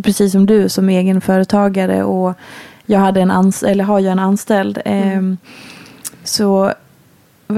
[0.02, 2.34] precis som du, som egen företagare och
[2.86, 4.78] jag hade en ans- eller har ju en anställd.
[4.84, 5.22] Eh,
[6.24, 6.72] Så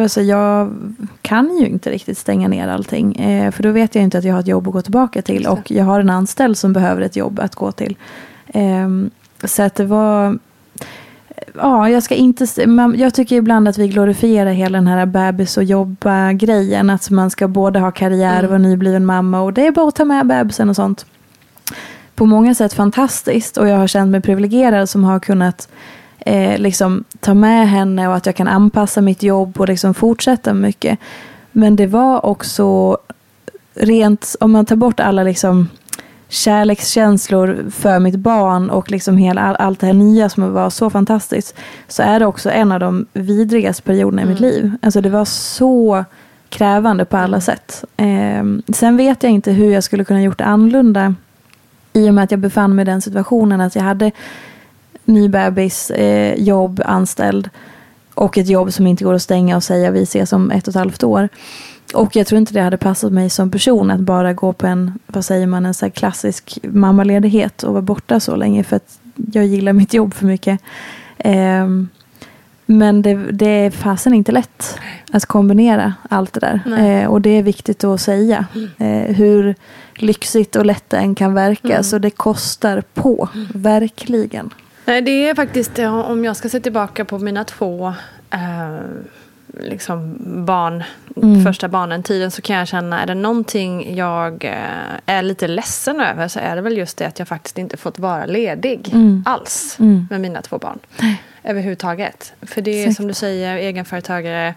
[0.03, 0.75] alltså, jag
[1.23, 3.17] kan ju inte riktigt stänga ner allting.
[3.17, 5.47] Eh, för då vet jag inte att jag har ett jobb att gå tillbaka till.
[5.47, 7.97] Och jag har en anställd som behöver ett jobb att gå till.
[8.47, 8.89] Eh,
[9.45, 10.39] så att det var...
[11.55, 12.67] Ja, jag ska inte...
[12.67, 16.91] man- Jag tycker ibland att vi glorifierar hela den här bebis och jobba-grejen.
[16.91, 19.41] Att man ska både ha karriär och vara nybliven mamma.
[19.41, 21.07] Och det är bara att ta med bebisen och sånt.
[22.15, 23.57] På många sätt fantastiskt.
[23.57, 25.69] Och jag har känt mig privilegierad som har kunnat
[26.25, 28.09] eh, liksom, ta med henne.
[28.09, 30.99] Och att jag kan anpassa mitt jobb och liksom fortsätta mycket.
[31.53, 32.99] Men det var också
[33.75, 35.69] rent, om man tar bort alla liksom
[36.29, 40.91] kärlekskänslor för mitt barn och liksom hela, all, allt det här nya som var så
[40.91, 41.55] fantastiskt.
[41.89, 44.73] Så är det också en av de vidrigaste perioderna i mitt liv.
[44.83, 46.05] Alltså det var så
[46.49, 47.85] krävande på alla sätt.
[47.97, 51.15] Eh, sen vet jag inte hur jag skulle kunna gjort det annorlunda
[51.93, 54.13] i och med att jag befann mig i den situationen att jag hade
[55.05, 57.51] ny bebis, eh, jobb, anställd
[58.15, 60.73] och ett jobb som inte går att stänga och säga vi ses om ett och
[60.73, 61.29] ett halvt år.
[61.95, 64.99] Och jag tror inte det hade passat mig som person att bara gå på en,
[65.07, 68.99] vad säger man, en så klassisk mammaledighet och vara borta så länge för att
[69.33, 70.61] jag gillar mitt jobb för mycket.
[71.19, 71.69] Eh,
[72.67, 74.79] men det, det är fasen inte lätt
[75.13, 76.79] att kombinera allt det där.
[76.79, 78.47] Eh, och det är viktigt att säga.
[78.79, 79.55] Eh, hur
[79.95, 81.69] lyxigt och lätt det än kan verka.
[81.69, 81.85] Mm.
[81.85, 84.51] Så det kostar på, verkligen.
[84.85, 87.95] Nej, det är faktiskt, ja, om jag ska se tillbaka på mina två
[88.31, 88.79] eh,
[89.61, 90.17] liksom
[90.47, 90.85] barn,
[91.17, 91.45] Mm.
[91.45, 94.53] första barnen, tiden så kan jag känna, är det någonting jag eh,
[95.07, 97.99] är lite ledsen över så är det väl just det att jag faktiskt inte fått
[97.99, 99.23] vara ledig Mm.
[99.27, 100.07] alls Mm.
[100.11, 100.79] med mina två barn.
[101.43, 102.33] Överhuvudtaget.
[102.43, 102.97] För det är Exakt.
[102.97, 104.55] som du säger, egenföretagare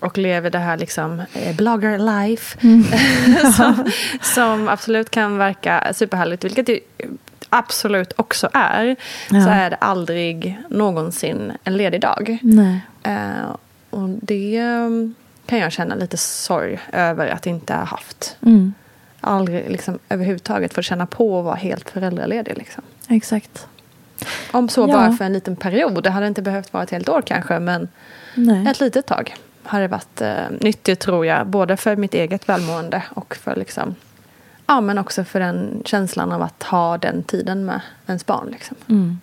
[0.00, 2.58] och lever det här liksom eh, blogger life.
[2.62, 2.84] Mm.
[3.52, 3.90] som,
[4.22, 6.80] som absolut kan verka superhärligt, vilket det
[7.52, 8.96] absolut också är.
[9.28, 9.48] Så Ja.
[9.48, 12.38] är det aldrig någonsin en ledig dag.
[13.02, 13.56] Eh,
[13.90, 14.88] och det eh,
[15.46, 18.36] kan jag känna lite sorg över att inte ha haft.
[18.42, 18.74] Mm.
[19.20, 22.56] Aldrig liksom, överhuvudtaget fått känna på att vara helt föräldraledig.
[22.58, 22.82] Liksom.
[23.08, 23.66] Exakt.
[24.50, 24.86] Om så Ja.
[24.86, 26.02] bara för en liten period.
[26.02, 27.58] Det hade inte behövt vara ett helt år kanske.
[27.58, 27.88] Men
[28.34, 28.66] Nej.
[28.70, 31.46] ett litet tag har det varit eh, nyttigt tror jag.
[31.46, 33.94] Både för mitt eget välmående och för liksom,
[34.72, 38.48] ja, men också för den känslan av att ha den tiden med ens barn.
[38.50, 38.76] Liksom.
[38.88, 39.20] Mm.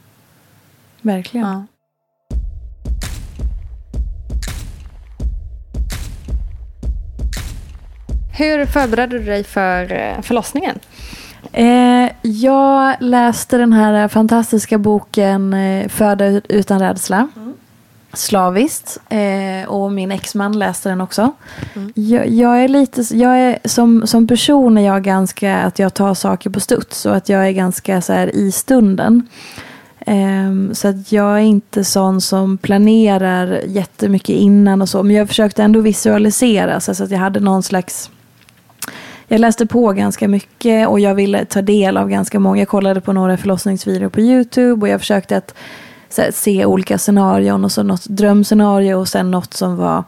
[1.01, 1.47] Verkligen.
[1.47, 1.65] Ja.
[8.37, 10.79] Hur förberedde du dig för eh, förlossningen?
[11.51, 17.27] Eh, jag läste den här fantastiska boken eh, Föda utan rädsla.
[18.13, 18.97] Slaviskt.
[19.09, 21.31] Eh, och min exman läste den också.
[21.93, 26.13] Jag, jag är lite, jag är, som, som person är jag ganska att jag tar
[26.13, 27.05] saker på studs.
[27.05, 29.27] Och att jag är ganska så här i stunden.
[30.05, 35.03] Ehm, så att jag är inte sån som planerar jättemycket innan och så.
[35.03, 38.09] Men jag försökte ändå visualisera så att jag hade någon slags
[39.31, 42.59] jag läste på ganska mycket och jag ville ta del av ganska många.
[42.59, 45.55] Jag kollade på några förlossningsvideor på YouTube och jag försökte att
[46.17, 50.03] här, se olika scenarion och så något drömscenario och sen något som var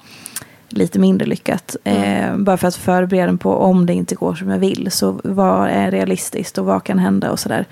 [0.69, 1.75] lite mindre lyckat.
[1.83, 4.91] Eh, bara för att förbereda mig på om det inte går som jag vill.
[4.91, 7.65] Så vad är realistiskt och vad kan hända och sådär.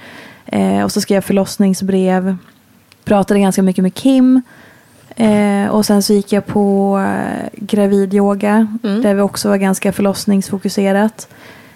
[0.46, 2.38] Eh, och så skrev jag förlossningsbrev.
[3.04, 4.42] Pratade ganska mycket med Kim.
[5.16, 8.78] Eh, och sen så gick jag på eh, gravidyoga.
[8.84, 9.02] Mm.
[9.02, 11.28] Där vi också var ganska förlossningsfokuserat.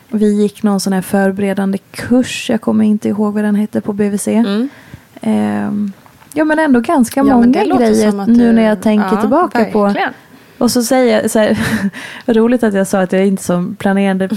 [0.10, 2.50] Vi gick någon sån här förberedande kurs.
[2.50, 4.28] Jag kommer inte ihåg vad den hette på BVC.
[4.28, 4.70] Mm.
[6.34, 9.22] Ja men ändå ganska Ja, många det grejer att nu du- när jag tänker ja,
[9.22, 9.84] tillbaka på.
[9.84, 10.14] verkligen.
[10.58, 11.58] Och så säger jag så här,
[12.34, 14.30] roligt att jag sa att jag inte som planerande.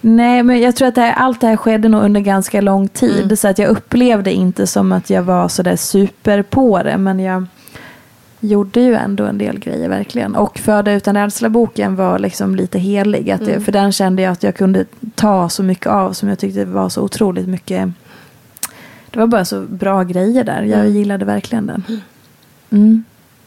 [0.00, 2.88] Nej, men jag tror att det här, allt det här skedde nog under ganska lång
[2.88, 3.22] tid.
[3.24, 3.36] Mm.
[3.36, 6.98] Så att jag upplevde inte som att jag var så där super på det.
[6.98, 7.46] Men jag
[8.40, 10.36] gjorde ju ändå en del grejer verkligen.
[10.36, 13.30] Och Föda utan rädsla-boken var liksom lite helig.
[13.30, 13.52] Att Mm.
[13.52, 14.84] jag, för den kände jag att jag kunde
[15.14, 17.88] ta så mycket av som jag tyckte var så otroligt mycket.
[19.16, 20.62] Det var bara så bra grejer där.
[20.62, 20.92] Jag Mm.
[20.92, 21.84] gillade verkligen den.
[22.70, 23.04] Mm.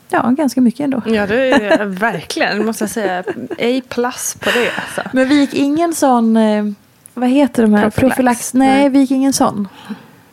[0.10, 1.02] Ja, ganska mycket ändå.
[1.06, 3.20] Ja, det är verkligen, måste jag säga.
[3.60, 4.72] A plus på det.
[4.76, 5.02] Alltså.
[5.14, 6.66] Men vi gick ingen sån, eh,
[7.14, 7.82] vad heter de här?
[7.90, 8.16] Profylax.
[8.16, 8.54] Profylax.
[8.54, 8.90] Nej, Nej.
[8.90, 9.68] vi gick ingen sån.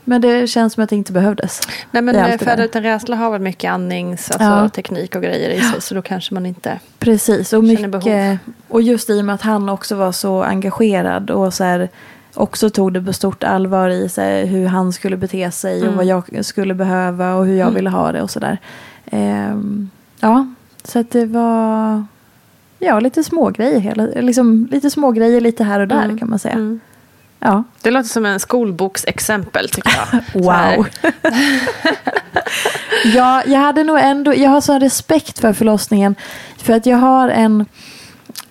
[0.05, 1.61] Men det känns som att det inte behövdes.
[1.90, 4.68] Nej, men Föda utan rädsla har väl mycket andnings, alltså, Ja.
[4.68, 5.81] teknik och grejer i sig.
[5.81, 6.81] Så då kanske man inte...
[6.99, 7.90] Precis, och Känner mycket.
[7.90, 8.38] behov.
[8.68, 11.88] Och just i och med att han också var så engagerad och så här,
[12.37, 15.83] också tog det på stort allvar i så här, hur han skulle bete sig och
[15.85, 15.96] Mm.
[15.96, 17.75] vad jag skulle behöva och hur jag Mm.
[17.75, 18.59] ville ha det och sådär.
[19.11, 20.46] Ehm, ja,
[20.85, 22.05] så att det var
[22.79, 26.18] ja, lite små grejer hela, liksom, lite små grejer lite här och där Mm.
[26.18, 26.55] kan man säga.
[26.55, 26.81] Mm.
[27.38, 27.64] Ja.
[27.83, 30.22] Det låter som en skolboksexempel tycker jag.
[30.44, 30.87] Wow.
[33.14, 36.14] ja, jag hade nog ändå, jag har sån respekt för förlossningen.
[36.59, 37.66] För att jag har en,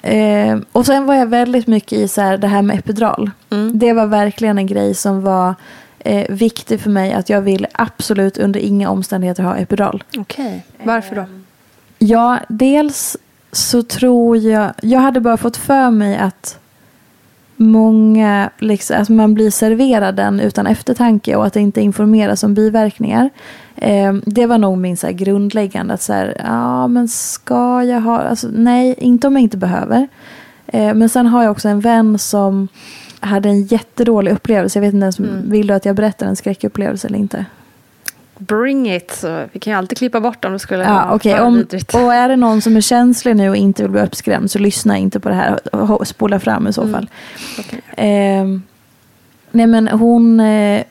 [0.06, 3.32] eh, och sen var jag väldigt mycket i så här, det här med epidural.
[3.50, 3.80] Mm.
[3.80, 5.56] Det var verkligen en grej som var
[6.00, 7.14] eh, viktig för mig.
[7.14, 10.04] Att jag vill absolut under inga omständigheter ha epidural.
[10.18, 11.26] Okej, varför då?
[12.00, 13.18] Ja, dels
[13.52, 16.60] så tror jag, jag hade bara fått för mig att
[17.58, 22.54] många, liksom, att man blir serverad den utan eftertanke och att det inte informeras om
[22.54, 23.30] biverkningar.
[23.76, 28.02] Eh, det var nog min så här, grundläggande, att så här, ja men ska jag
[28.02, 30.08] ha, alltså, nej, inte om jag inte behöver.
[30.68, 32.68] Eh, men sen har jag också en vän som
[33.20, 34.80] hade en jättedålig upplevelse.
[34.80, 35.50] Jag vet inte ens, mm.
[35.50, 37.46] vill du att jag berättar en skräckupplevelse eller inte?
[38.38, 41.40] Bring it, så vi kan ju alltid klippa bort om det skulle ja, vara okay.
[41.40, 41.66] om.
[41.94, 44.98] Och är det någon som är känslig nu och inte vill bli uppskrämd så lyssna
[44.98, 45.60] inte på det här.
[46.06, 47.10] Spola fram i så fall.
[47.58, 47.60] Mm.
[47.60, 48.06] Okay.
[48.08, 48.60] Eh,
[49.52, 50.84] nej men hon, eh,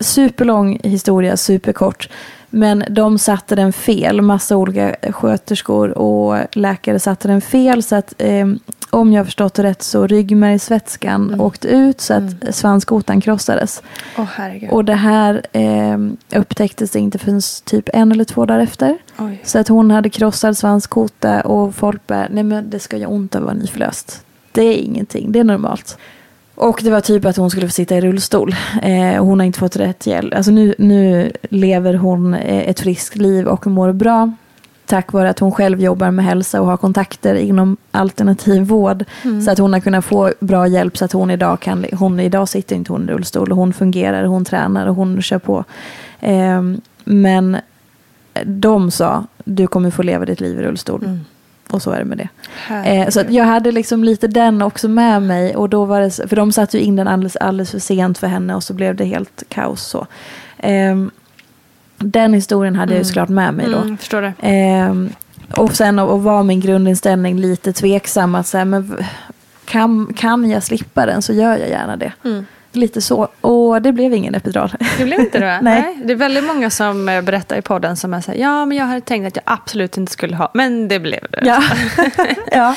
[0.00, 2.08] superlång historia, superkort.
[2.50, 7.82] Men de satte den fel, massa olika sköterskor och läkare satte den fel.
[7.82, 8.46] Så att eh,
[8.94, 11.40] om jag förstått det rätt så ryggmärgsvätskan mm.
[11.40, 12.52] åkte ut så att mm.
[12.52, 13.82] svanskotan krossades.
[14.18, 15.98] Oh, och det här eh,
[16.40, 18.98] upptäcktes inte förrän typ en eller två dagar efter.
[19.18, 19.40] Oj.
[19.44, 23.34] Så att hon hade krossad svanskota och folk bara, nej men det ska ju ont
[23.34, 24.24] att vara nyförlöst.
[24.52, 25.98] Det är ingenting, det är normalt.
[26.54, 28.54] Och det var typ att hon skulle få sitta i rullstol.
[28.82, 30.34] Eh, hon har inte fått rätt hjälp.
[30.34, 34.32] Alltså nu, nu lever hon eh, ett friskt liv och mår bra.
[34.94, 39.04] Tack vare att hon själv jobbar med hälsa och har kontakter inom alternativ vård.
[39.22, 39.42] Mm.
[39.42, 42.48] Så att hon har kunnat få bra hjälp så att hon idag kan, hon idag
[42.48, 45.64] sitter inte hon i rullstol och hon fungerar, hon tränar och hon kör på.
[46.20, 46.62] Eh,
[47.04, 47.56] men
[48.44, 51.04] de sa, du kommer få leva ditt liv i rullstol.
[51.04, 51.20] Mm.
[51.70, 52.28] Och så är det med det.
[52.90, 55.56] Eh, så jag hade liksom lite den också med mig.
[55.56, 58.26] Och då var det, för de satte ju in den alldeles, alldeles för sent för
[58.26, 59.82] henne och så blev det helt kaos.
[59.82, 60.06] Så.
[60.58, 60.96] Eh,
[62.04, 62.96] den historien hade mm.
[62.96, 63.78] jag ju såklart med mig då.
[63.78, 64.48] Mm, förstår det.
[64.48, 64.94] Eh,
[65.56, 68.34] och sen och, och var min grundinställning lite tveksam.
[68.34, 69.04] Att så men
[69.64, 72.12] kan, kan jag slippa den så gör jag gärna det.
[72.24, 72.46] Mm.
[72.72, 73.28] Lite så.
[73.40, 74.74] Och det blev ingen epidural.
[74.98, 75.46] Det blev inte det?
[75.62, 75.82] Nej.
[75.82, 76.00] Nej.
[76.04, 78.78] Det är väldigt många som eh, berättar i podden som är så här, ja men
[78.78, 81.42] jag hade tänkt att jag absolut inte skulle ha, men det blev det.
[81.44, 81.62] Ja.
[82.52, 82.76] ja.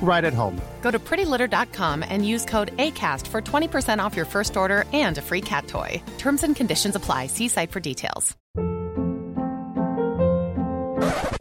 [0.00, 0.60] right at home.
[0.82, 5.22] Go to prettylitter.com and use code ACAST for 20% off your first order and a
[5.22, 6.00] free cat toy.
[6.18, 7.26] Terms and conditions apply.
[7.26, 8.36] See site for details.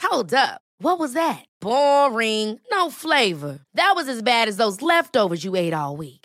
[0.01, 0.61] Hold up.
[0.79, 1.43] What was that?
[1.61, 2.59] Boring.
[2.71, 3.59] No flavor.
[3.73, 6.24] That was as bad as those leftovers you ate all week.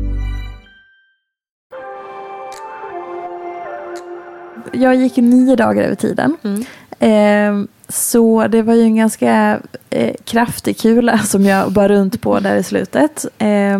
[4.71, 6.37] Jag gick nio dagar över tiden.
[6.99, 7.53] Eh,
[7.89, 9.59] så det var ju en ganska
[9.89, 13.25] eh, kraftig kula som jag bar runt på där i slutet.
[13.37, 13.79] Eh,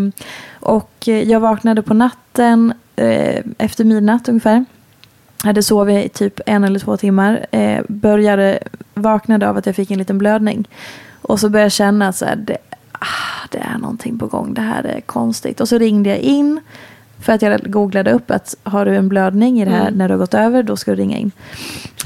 [0.60, 4.66] och jag vaknade på natten eh, efter midnatt ungefär.
[5.44, 7.46] Hade sovit i typ en eller två timmar.
[7.52, 8.60] Eh, började,
[8.94, 10.68] vaknade av att jag fick en liten blödning.
[11.22, 12.58] Och så började jag känna att det,
[12.92, 14.54] ah, det är någonting på gång.
[14.54, 15.62] Det här är konstigt.
[15.62, 16.60] Och så ringde jag in.
[17.22, 19.94] För att jag googlade upp att har du en blödning i det här Mm.
[19.94, 21.32] när du har gått över, då ska du ringa in.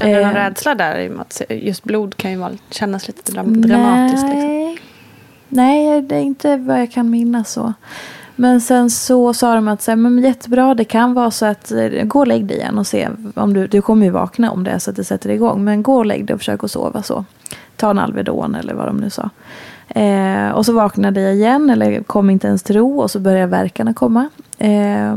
[0.00, 0.98] Är det någon Eh, rädsla där?
[0.98, 4.22] i att Just blod kan ju vara, kännas lite dram- dramatiskt.
[4.24, 4.40] Liksom.
[4.40, 4.78] Nej.
[5.48, 7.72] Nej, det är inte vad jag kan minnas så.
[8.36, 11.72] Men sen så sa de att så här, men jättebra, det kan vara så att
[11.72, 14.64] eh, gå och lägg dig igen och se om du, du kommer ju vakna om
[14.64, 15.64] det är så att det sätter igång.
[15.64, 17.24] Men gå och lägg dig och försök att sova så.
[17.76, 19.30] Ta en Alvedon eller vad de nu sa.
[19.88, 23.46] Eh, och så vaknade jag igen eller kom inte ens till ro och så började
[23.46, 24.28] verkarna komma.
[24.58, 25.16] Eh,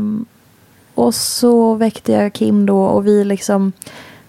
[0.94, 3.72] och så väckte jag Kim då och vi liksom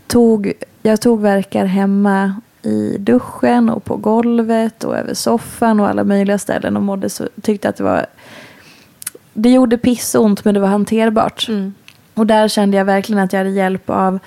[0.07, 6.03] tog, jag tog verkar hemma i duschen och på golvet och över soffan och alla
[6.03, 8.05] möjliga ställen och mådde så, tyckte att det var
[9.33, 11.47] det gjorde pissont men det var hanterbart.
[12.13, 14.19] Och där kände jag verkligen att jag hade hjälp av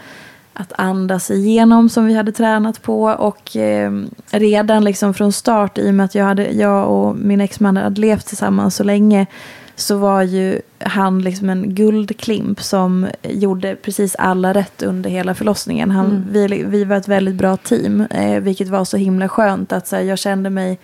[0.55, 3.05] att andas igenom som vi hade tränat på.
[3.05, 3.93] Och eh,
[4.31, 8.01] redan liksom från start i och med att jag, hade, jag och min exman hade
[8.01, 9.27] levt tillsammans så länge
[9.77, 15.91] så var ju han liksom en guldklimp som gjorde precis alla rätt under hela förlossningen.
[15.91, 16.25] Han, Mm.
[16.31, 19.97] vi, vi var ett väldigt bra team, eh, vilket var så himla skönt att så
[19.97, 20.79] här, jag kände mig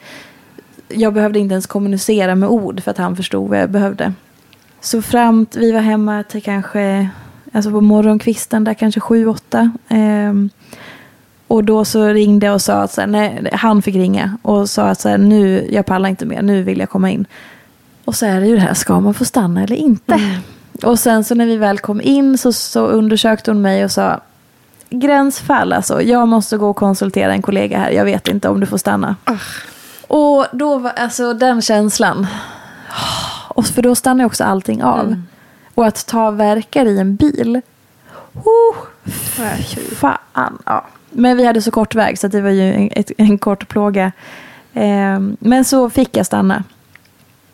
[0.94, 4.12] jag behövde inte ens kommunicera med ord för att han förstod vad jag behövde.
[4.80, 7.08] Så fram vi var hemma till kanske,
[7.52, 9.70] alltså på morgonkvisten där kanske sju, åtta.
[9.88, 10.50] Ehm,
[11.46, 14.70] och då så ringde jag och sa att så här, nej, han fick ringa och
[14.70, 17.26] sa att så här, nu, jag pallar inte mer, nu vill jag komma in.
[18.04, 20.14] Och så är det ju det här, ska man få stanna eller inte?
[20.82, 24.20] Och sen så när vi väl kom in så, så undersökte hon mig och sa
[24.90, 28.66] gränsfall alltså, jag måste gå och konsultera en kollega här, jag vet inte om du
[28.66, 29.16] får stanna.
[30.08, 32.26] Och då var alltså den känslan.
[33.48, 35.22] Och för då stannar också allting av.
[35.80, 37.60] Och att ta verkar i en bil.
[38.34, 38.76] Oh,
[39.94, 40.58] fan.
[40.66, 40.86] Ja.
[41.10, 44.12] Men vi hade så kort väg så det var ju en, en kort plåga.
[44.72, 46.64] Eh, men så fick jag stanna.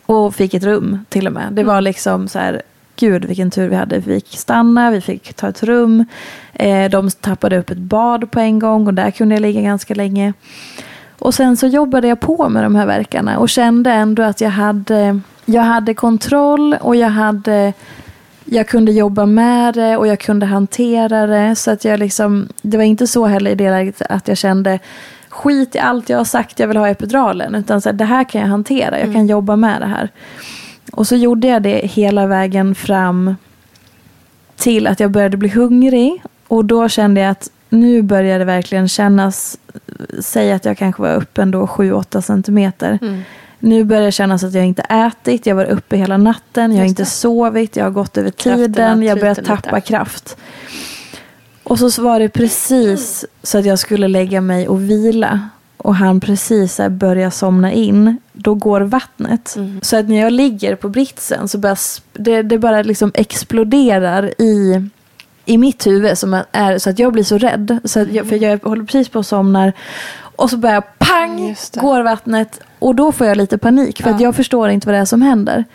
[0.05, 1.53] Och fick ett rum till och med.
[1.53, 2.61] Det var liksom så här,
[2.95, 3.99] gud vilken tur vi hade.
[3.99, 6.05] Vi fick stanna, vi fick ta ett rum.
[6.53, 9.93] Eh, de tappade upp ett bad på en gång och där kunde jag ligga ganska
[9.93, 10.33] länge.
[11.19, 14.49] Och sen så jobbade jag på med de här verkarna och kände ändå att jag
[14.49, 17.73] hade, jag hade kontroll och jag hade
[18.49, 21.55] jag kunde jobba med det och jag kunde hantera det.
[21.55, 24.79] Så att jag liksom, det var inte så heller i det läget att jag kände
[25.29, 27.55] skit i allt jag har sagt, jag vill ha epiduralen.
[27.55, 30.09] Utan så här, det här kan jag hantera, jag kan jobba med det här.
[30.91, 33.35] Och så gjorde jag det hela vägen fram
[34.55, 36.23] till att jag började bli hungrig.
[36.47, 39.57] Och då kände jag att nu började det verkligen kännas,
[40.19, 42.99] säg att jag kanske var uppe ändå 7-8 centimeter.
[43.59, 46.85] Nu börjar det kännas att jag inte ätit, jag var uppe hela natten, jag har
[46.85, 49.87] inte sovit, jag har gått över Krafterna tiden, jag börjar tappa lite.
[49.87, 50.37] kraft.
[51.63, 55.49] Och så var det precis så att jag skulle lägga mig och vila.
[55.77, 58.17] Och han precis börjar somna in.
[58.33, 59.57] Då går vattnet.
[59.81, 64.89] Så att när jag ligger på britsen så sp- det, det bara liksom exploderar i,
[65.45, 66.17] i mitt huvud.
[66.17, 67.79] Som är, så att jag blir så rädd.
[67.83, 69.73] Så jag, för jag håller precis på att somna.
[70.19, 72.59] Och så bara pang går vattnet.
[72.79, 74.01] Och då får jag lite panik.
[74.01, 75.65] För att jag förstår inte vad det är som händer.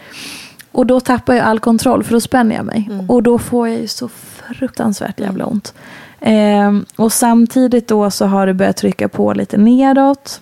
[0.72, 2.90] Och då tappar jag all kontroll för då spänner jag mig.
[3.08, 4.08] Och då får jag ju så
[4.54, 5.74] fruktansvärt jävla ont.
[6.20, 10.40] Ehm, och samtidigt då så har det börjat trycka på lite nedåt.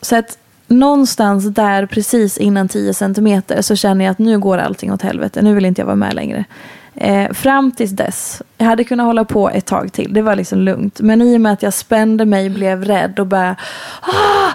[0.00, 4.92] Så att någonstans där precis innan 10 centimeter så känner jag att nu går allting
[4.92, 5.42] åt helvete.
[5.42, 6.44] Nu vill inte jag vara med längre.
[6.94, 10.14] Eh, fram tills dess, jag hade kunnat hålla på ett tag till.
[10.14, 11.00] Det var liksom lugnt.
[11.00, 13.56] Men i och med att jag spände mig, blev rädd och bara
[14.00, 14.50] ah!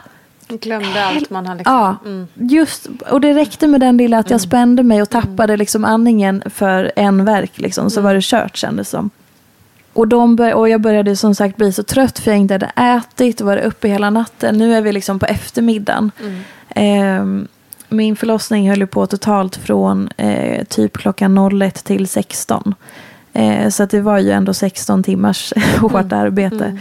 [0.48, 1.76] Glömde allt man hade liksom.
[1.76, 1.98] Ja,
[2.36, 6.43] just, och det räckte med den lilla att jag spände mig och tappade liksom andningen
[6.46, 7.52] för en verk.
[7.56, 9.10] Liksom, så var det kört kändes som.
[9.93, 12.72] Och, de bör, och jag började som sagt bli så trött för jag inte hade
[12.76, 14.58] ätit och var uppe hela natten.
[14.58, 16.12] Nu är vi liksom på eftermiddagen.
[16.70, 17.48] Ehm,
[17.89, 22.76] min förlossning höll på totalt från eh, typ klockan 01 till 16.
[23.34, 26.80] Eh, så det var ju ändå 16 timmars hårt arbete.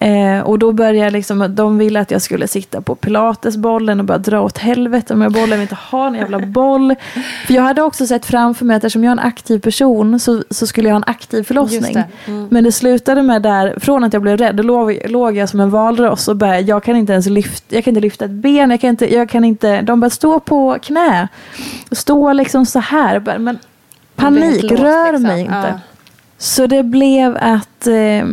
[0.00, 4.18] Eh, och då började liksom, de ville att jag skulle sitta på pilatesbollen och bara
[4.18, 6.94] dra åt helvete bollen, jag vill inte ha en jävla boll.
[7.46, 10.42] För jag hade också sett framför mig att eftersom jag är en aktiv person så,
[10.50, 11.94] så skulle jag ha en aktiv förlossning.
[11.94, 12.04] Det.
[12.26, 12.48] Mm.
[12.50, 15.60] Men det slutade med där, från att jag blev rädd, då låg, låg jag som
[15.60, 18.70] en valross och bara, jag kan inte ens lyfta, jag kan inte lyfta ett ben,
[18.70, 21.28] jag kan inte, jag kan inte, de bara stå på knä.
[21.90, 23.58] Stå liksom så här, bara, men
[24.14, 25.22] panik, låst, rör liksom.
[25.22, 25.54] mig inte.
[25.54, 25.80] Ja.
[26.38, 28.26] Så det blev att eh,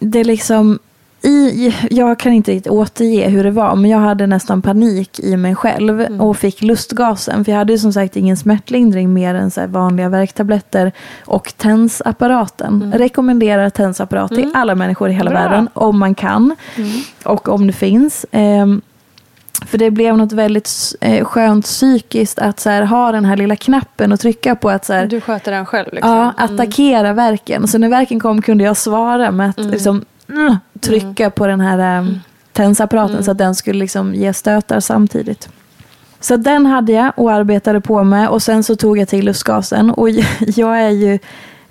[0.00, 0.78] det liksom
[1.22, 5.36] i, jag kan inte riktigt återge hur det var, men jag hade nästan panik i
[5.36, 6.20] mig själv Mm.
[6.20, 7.44] och fick lustgasen.
[7.44, 10.92] För jag hade ju som sagt ingen smärtlindring mer än så vanliga värktabletter
[11.24, 12.92] och tensapparaten.
[12.96, 15.42] Rekommenderar tensapparat till alla människor i hela Mm.
[15.42, 15.50] Bra.
[15.50, 16.56] världen om man kan
[17.24, 18.26] och om det finns.
[18.30, 18.80] Ehm,
[19.66, 23.56] för det blev något väldigt eh, skönt psykiskt att så här, ha den här lilla
[23.56, 26.10] knappen och trycka på att så här, Du sköter den själv liksom.
[26.10, 27.68] Ja, attackera verken.
[27.68, 31.98] Så när verken kom kunde jag svara med att liksom, mm, trycka på den här
[31.98, 32.20] um,
[32.52, 35.48] tensapparaten så att den skulle liksom ge stötar samtidigt.
[36.20, 39.90] Så den hade jag och arbetade på med och sen så tog jag till lustgasen
[39.90, 41.18] och jag är ju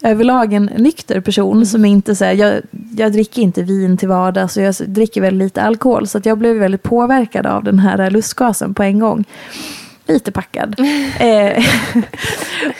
[0.01, 2.61] överlag en nykter person som inte säger jag,
[2.97, 6.55] jag dricker inte vin till vardags och jag dricker väldigt lite alkohol så jag blev
[6.55, 9.23] väldigt påverkad av den här lustgasen på en gång.
[10.07, 10.75] Lite packad.
[11.19, 11.65] eh,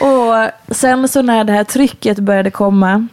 [0.00, 3.08] och sen så när det här trycket började komma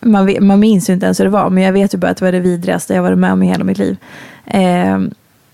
[0.00, 2.16] man, man minns ju inte ens hur det var, men jag vet ju bara att
[2.16, 3.96] det var det vidrigaste jag varit med om i hela mitt liv.
[4.46, 4.98] Eh,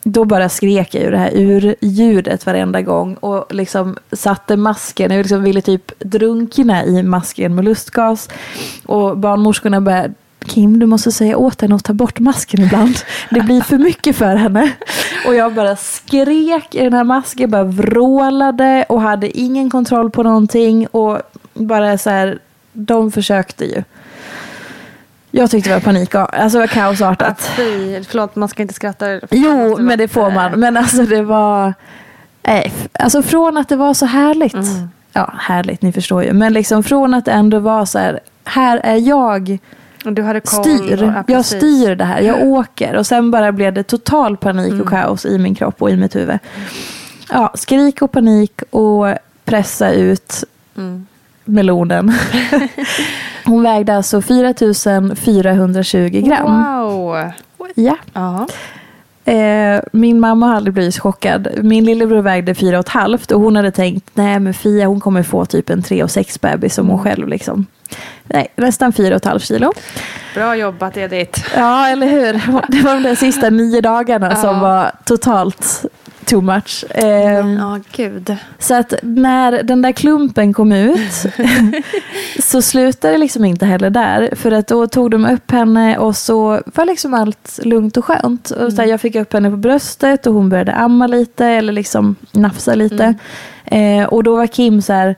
[0.08, 5.18] då bara skrek jag ju det här ur-ljudet varenda gång och liksom satte masken, jag
[5.18, 8.28] liksom ville typ drunkna i masken med lustgas.
[8.86, 12.94] Och barnmorskorna började Kim, du måste säga åt henne att ta bort masken ibland.
[13.30, 14.72] Det blir för mycket för henne.
[15.26, 20.22] Och jag bara skrek i den här masken, bara vrålade och hade ingen kontroll på
[20.22, 20.86] någonting.
[20.86, 21.22] Och
[21.54, 22.38] bara så här,
[22.72, 23.82] de försökte ju.
[25.36, 27.40] Jag tyckte det var panik, alltså det var kaosartat.
[27.56, 29.20] Fy, förlåt, man ska inte skratta.
[29.30, 30.60] Jo, men det får man.
[30.60, 31.74] Men alltså det var...
[32.42, 34.56] Nej, alltså från att det var så härligt.
[35.12, 36.32] Ja, härligt, ni förstår ju.
[36.32, 39.58] Men liksom från att det ändå var så här, här är jag
[40.04, 40.64] Du hade koll.
[40.64, 41.12] styr.
[41.16, 42.94] ja, jag styr det här, jag åker.
[42.96, 46.16] Och sen bara blev det total panik och kaos i min kropp och i mitt
[46.16, 46.38] huvud.
[47.30, 49.06] Ja, skrik och panik och
[49.44, 50.44] pressa ut
[51.44, 52.12] melonen.
[53.46, 56.44] Hon vägde alltså 4420 gram.
[56.44, 57.30] Wow.
[57.74, 57.96] Ja.
[58.12, 58.46] Ja.
[59.32, 61.48] Eh, min mamma har aldrig blivit chockad.
[61.62, 65.00] Min lillebror vägde fyra och ett halvt och hon hade tänkt nej men Fia hon
[65.00, 67.66] kommer få typ en tre och sex bebis som hon själv liksom.
[68.24, 69.72] Nej, nästan fyra och ett halvt kilo.
[70.34, 71.40] Bra jobbat Edith.
[71.56, 72.32] Ja, eller hur?
[72.68, 75.84] Det var de där sista nio dagarna som var totalt
[76.26, 76.84] too much.
[76.90, 78.36] Eh, Ja, gud.
[78.58, 81.26] så att när den där klumpen kom ut
[82.42, 84.30] så slutade det liksom inte heller där.
[84.36, 88.50] För att då tog de upp henne och så var liksom allt lugnt och skönt.
[88.50, 91.72] Och så här, jag fick upp henne på bröstet och hon började amma lite eller
[91.72, 93.14] liksom nafsa lite.
[93.64, 95.16] Eh, och då var Kim så här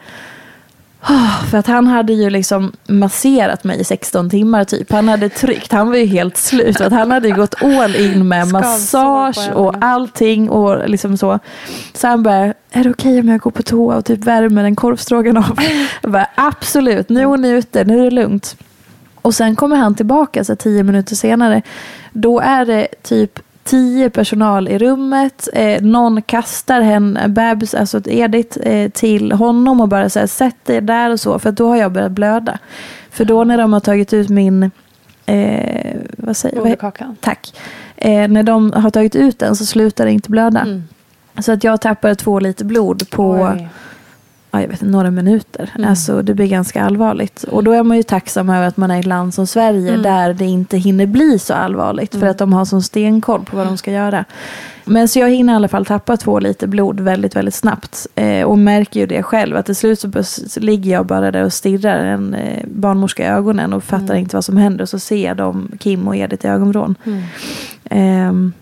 [1.50, 4.92] för att han hade ju liksom masserat mig i 16 timmar typ.
[4.92, 6.76] Han hade tryckt, han var ju helt slut.
[6.76, 10.50] För att han hade ju gått all in med massage och allting.
[10.50, 11.38] Och liksom så.
[11.94, 14.76] så han bara, är det okej om jag går på toa och typ värmer en
[14.76, 15.58] korvstroganoff?
[16.02, 18.56] Jag bara, absolut, nu är hon ute, nu är det lugnt.
[19.22, 21.62] Och sen kommer han tillbaka så tio minuter senare.
[22.12, 25.48] Då är det typ tio personal i rummet.
[25.52, 30.80] Eh, någon kastar henne, bebis, alltså Edith, eh, till honom och bara här, sätt dig
[30.80, 31.38] där och så.
[31.38, 32.58] För då har jag börjat blöda.
[33.10, 34.70] För då när de har tagit ut min,
[35.26, 37.16] eh, vad säger Moderkakan.
[37.20, 37.54] Tack.
[37.96, 40.66] Eh, när de har tagit ut den så slutar det inte blöda.
[41.38, 43.68] Så att jag tappade två liter blod på Oj.
[44.50, 45.70] Ja, jag vet, några minuter.
[45.86, 47.42] Alltså, det blir ganska allvarligt.
[47.42, 49.96] Och då är man ju tacksam över att man är i ett land som Sverige
[49.96, 52.14] där det inte hinner bli så allvarligt.
[52.14, 54.24] För att de har sån stenkoll på vad de ska göra.
[54.84, 58.06] Men så jag hinner i alla fall tappa två liter blod väldigt, väldigt snabbt.
[58.14, 59.56] Eh, och märker ju det själv.
[59.56, 63.26] Att till slut så, så ligger jag bara där och stirrar en eh, barnmorska i
[63.26, 64.82] ögonen och fattar inte vad som händer.
[64.82, 66.94] Och så ser jag dem, Kim och Edith i ögonvrån.
[67.90, 68.52] Ehm,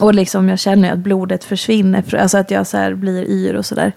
[0.00, 2.14] och liksom jag känner att blodet försvinner.
[2.14, 3.92] Alltså att jag så blir yr och sådär.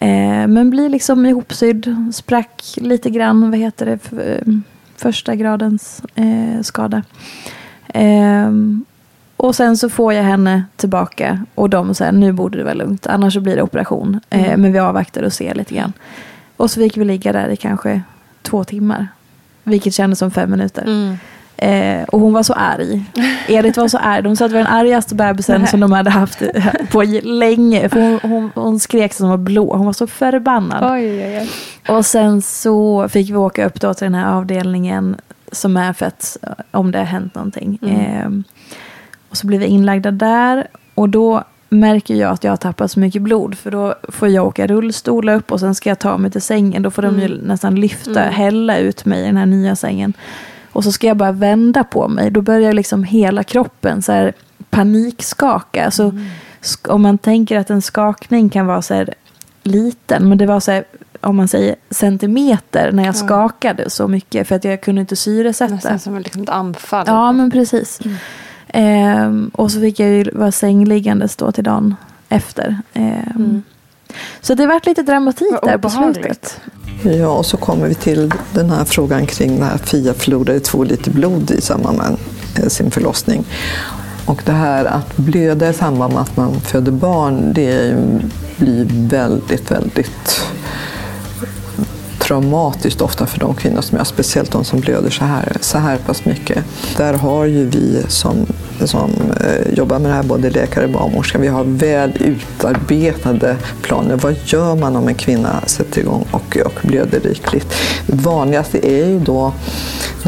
[0.00, 2.12] Eh, men blir liksom ihopsydd.
[2.12, 3.50] Sprack lite grann.
[3.50, 4.22] Vad heter det?
[4.24, 4.52] Eh,
[4.96, 7.02] första gradens eh, skada.
[7.88, 8.84] Ehm,
[9.36, 11.44] och sen så får jag henne tillbaka.
[11.54, 13.06] Och de säger nu borde det vara lugnt.
[13.06, 14.20] Annars så blir det operation.
[14.30, 15.92] Eh, men vi avvaktar och ser lite grann.
[16.56, 18.02] Och så fick vi ligga där i kanske
[18.42, 19.08] två timmar.
[19.64, 20.84] Vilket kändes som fem minuter.
[21.56, 23.04] Eh, och hon var så arg.
[23.48, 24.22] Edith var så arg.
[24.22, 26.42] De sa att det var den argaste bebisen som de hade haft
[26.90, 27.88] på länge.
[27.88, 29.76] För hon, hon, hon skrek som var blå.
[29.76, 30.92] Hon var så förbannad.
[30.92, 31.50] Oj, oj, oj.
[31.96, 35.16] Och sen så fick vi åka upp då till den här avdelningen
[35.52, 37.78] som är för att eh, om det har hänt någonting.
[37.82, 38.44] Ehm,
[39.30, 40.66] och så blev vi inlagda där.
[40.94, 43.58] Och då märker jag att jag har tappat så mycket blod.
[43.58, 46.82] För då får jag åka rullstol upp och sen ska jag ta mig till sängen.
[46.82, 50.12] Då får de ju nästan lyfta, hälla ut mig i den här nya sängen.
[50.76, 52.30] Och så ska jag bara vända på mig.
[52.30, 54.32] Då börjar liksom hela kroppen så här
[54.70, 55.90] panikskaka.
[55.90, 56.10] Så
[56.62, 59.14] sk- om man tänker att en skakning kan vara så här
[59.62, 60.28] liten.
[60.28, 60.84] Men det var så här,
[61.20, 63.18] om man säger centimeter när jag Ja.
[63.26, 64.48] skakade så mycket.
[64.48, 65.74] För att jag kunde inte syresätta.
[65.74, 67.04] Nästan som liksom ett anfall.
[67.08, 68.00] Ja, men precis.
[68.68, 71.94] Ehm, och så fick jag ju vara sängliggandes då till dagen
[72.28, 72.78] efter.
[72.92, 73.62] Ehm,
[74.40, 76.60] Så det vart lite dramatik Vad där på slutet.
[77.02, 81.10] Ja, och så kommer vi till den här frågan kring här Fia förlorade två liter
[81.10, 82.16] blod i samband med
[82.62, 83.44] eh, sin förlossning.
[84.26, 87.96] Och det här att blöda i samband med att man föder barn, det
[88.56, 90.40] blir väldigt, väldigt
[92.26, 95.98] traumatiskt ofta för de kvinnor som jag, speciellt de som blöder så här, så här
[95.98, 96.64] pass mycket.
[96.96, 98.46] Där har ju vi som,
[98.84, 99.10] som
[99.40, 104.16] eh, jobbar med det här, både läkare och barnmorska, vi har väl utarbetade planer.
[104.16, 107.74] Vad gör man om en kvinna sätter igång och, och blöder rikligt?
[108.06, 109.52] Det vanligaste är ju då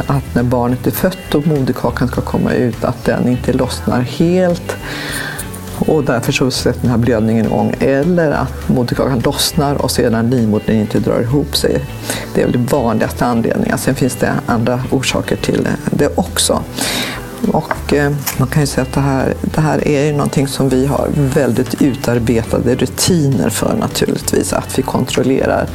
[0.07, 4.77] att när barnet är fött och moderkakan ska komma ut, att den inte lossnar helt.
[5.79, 7.75] Och därför så sätter den här blödningen igång.
[7.81, 11.85] Eller att moderkakan lossnar och sedan livmodern inte drar ihop sig.
[12.35, 13.79] Det är väl den vanligaste anledningen.
[13.79, 16.63] Sen finns det andra orsaker till det också.
[17.53, 20.69] Och eh, man kan ju säga att det här, det här är ju någonting som
[20.69, 24.53] vi har väldigt utarbetade rutiner för naturligtvis.
[24.53, 25.69] Att vi kontrollerar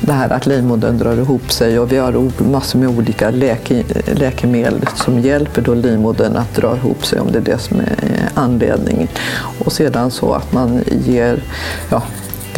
[0.00, 4.80] det här att livmodern drar ihop sig och vi har massor med olika läke, läkemedel
[4.94, 9.08] som hjälper då livmodern att dra ihop sig om det är det som är anledningen.
[9.64, 11.42] Och sedan så att man ger
[11.90, 12.02] ja,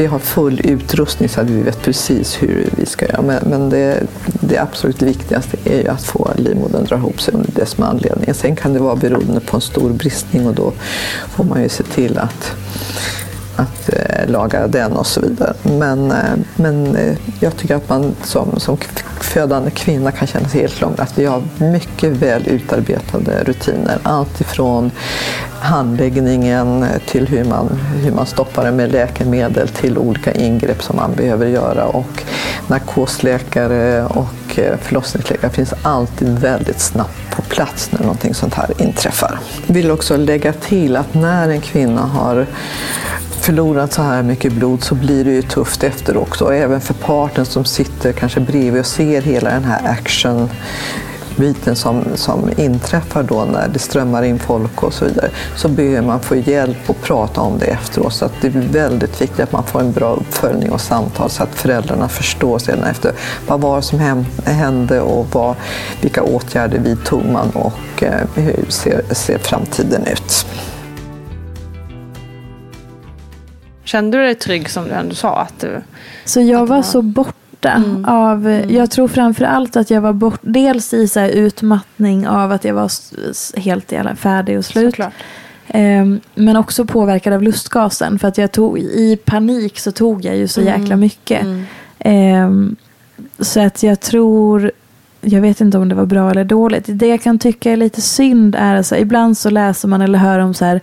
[0.01, 3.23] vi har full utrustning så att vi vet precis hur vi ska göra.
[3.23, 4.07] Men, men det,
[4.41, 7.67] det absolut viktigaste är ju att få livmodern dra ihop sig under det är det
[7.67, 8.35] som är anledningen.
[8.35, 10.73] Sen kan det vara beroende på en stor bristning och då
[11.31, 12.53] får man ju se till att
[13.59, 15.55] att eh, laga den och så vidare.
[15.63, 16.17] Men, eh,
[16.57, 18.77] men eh, jag tycker att man som, som
[19.21, 20.95] födande kvinna kan känna sig helt lugn.
[20.99, 23.99] Att vi har mycket väl utarbetade rutiner.
[24.03, 24.91] Allt ifrån
[25.61, 31.15] handläggningen till hur man, hur man stoppar det med läkemedel till olika ingrepp som man
[31.15, 31.85] behöver göra.
[31.87, 32.23] Och
[32.67, 39.39] narkosläkare och eh, förlossningsläkare finns alltid väldigt snabbt på plats när någonting sånt här inträffar.
[39.67, 42.47] Jag vill också lägga till att när en kvinna har
[43.49, 46.45] förlorat så här mycket blod så blir det ju tufft efter också.
[46.45, 50.49] Och även för parten som sitter kanske bredvid och ser hela den här action
[51.37, 56.07] biten som, som inträffar då när det strömmar in folk och så vidare, så behöver
[56.07, 58.13] man få hjälp och prata om det efteråt.
[58.13, 61.43] Så att det är väldigt viktigt att man får en bra uppföljning och samtal så
[61.43, 63.13] att föräldrarna förstår sedan efter
[63.47, 65.55] vad var det som hände och vad,
[66.01, 70.47] vilka åtgärder vidtog man och eh, hur ser, ser framtiden ut.
[73.89, 75.37] Kände du dig trygg som du ändå sa?
[75.41, 75.81] Att du...
[76.25, 80.95] Så jag var så borta av, jag tror framför allt att jag var bort, dels
[80.95, 82.91] i så här utmattning av att jag var
[83.61, 84.91] helt jävla färdig och slut.
[84.91, 85.13] Såklart.
[85.69, 88.19] Ehm, men också påverkad av lustgasen.
[88.19, 90.81] För att jag tog, i panik så tog jag ju så Mm.
[90.81, 91.47] jäkla mycket.
[91.99, 92.77] Ehm,
[93.39, 94.71] så att jag tror,
[95.21, 96.85] jag vet inte om det var bra eller dåligt.
[96.89, 100.39] Det jag kan tycka är lite synd är, alltså, ibland så läser man eller hör
[100.39, 100.81] om så här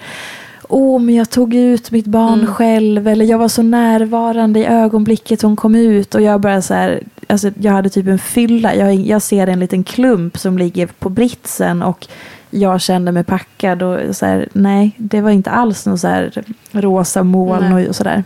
[0.69, 2.53] Åh, men jag tog ut mitt barn Mm.
[2.53, 3.07] själv.
[3.07, 6.15] Eller jag var så närvarande i ögonblicket hon kom ut.
[6.15, 8.75] Och jag bara så här, alltså jag hade typ en fylla.
[8.75, 11.83] Jag, jag ser en liten klump som ligger på britsen.
[11.83, 12.07] Och
[12.49, 13.83] jag kände mig packad.
[13.83, 17.83] Och så här, nej, det var inte alls någon så här rosa moln Nej.
[17.83, 18.23] och, och sådär.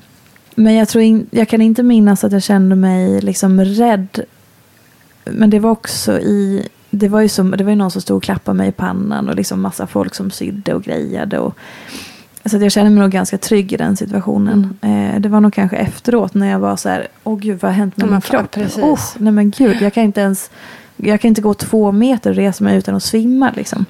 [0.56, 4.20] Men jag, tror in, jag kan inte minnas att jag kände mig liksom rädd.
[5.26, 6.68] Men det var också i...
[6.92, 9.30] Det var, ju som, det var ju någon som stod och klappade mig i pannan
[9.30, 11.40] och liksom massa folk som sydde och grejade.
[11.40, 11.56] Och,
[12.46, 14.76] så att jag kände mig nog ganska trygg i den situationen.
[14.82, 15.14] Mm.
[15.16, 17.78] Eh, det var nog kanske efteråt när jag var så här, åh gud vad har
[17.78, 18.52] hänt med Ja, min kropp?
[18.52, 18.84] precis.
[18.84, 20.52] Oh, nej men gud, jag kan inte ens
[20.98, 23.86] jag kan inte gå två meter och resa mig utan att svimma liksom.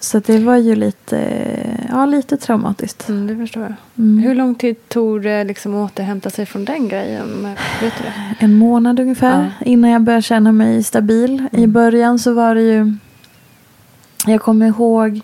[0.00, 1.46] Så det var ju lite,
[1.88, 3.08] ja, lite traumatiskt.
[3.08, 3.74] Mm, det förstår jag.
[4.04, 4.18] Mm.
[4.18, 7.42] Hur lång tid tog det liksom att återhämta sig från den grejen?
[7.80, 8.44] Vet du det?
[8.44, 9.66] En månad ungefär Ja.
[9.66, 11.42] innan jag började känna mig stabil.
[11.52, 11.72] I Mm.
[11.72, 12.92] början så var det ju,
[14.26, 15.20] jag kommer ihåg,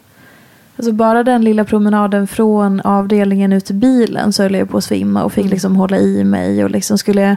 [0.77, 4.85] alltså bara den lilla promenaden från avdelningen ut till bilen så höll jag på att
[4.85, 5.53] svimma och fick Mm.
[5.53, 7.37] liksom hålla i mig och liksom skulle jag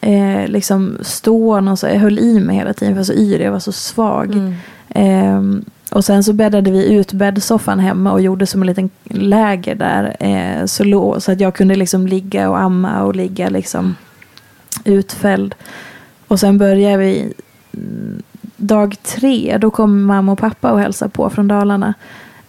[0.00, 3.22] eh, liksom stå och så, jag höll i mig hela tiden för jag var så
[3.22, 4.32] yr, jag var så svag.
[4.32, 4.54] Mm.
[4.88, 9.74] Ehm, och sen så bäddade vi ut bäddsoffan hemma och gjorde som en liten läger
[9.74, 10.16] där.
[10.20, 13.96] Eh, så, lå, så att jag kunde liksom ligga och amma och ligga liksom
[14.84, 15.54] utfälld.
[16.28, 17.32] Och sen började vi
[17.72, 18.22] mm,
[18.56, 19.58] dag tre.
[19.60, 21.94] Då kom mamma och pappa och hälsade på från Dalarna.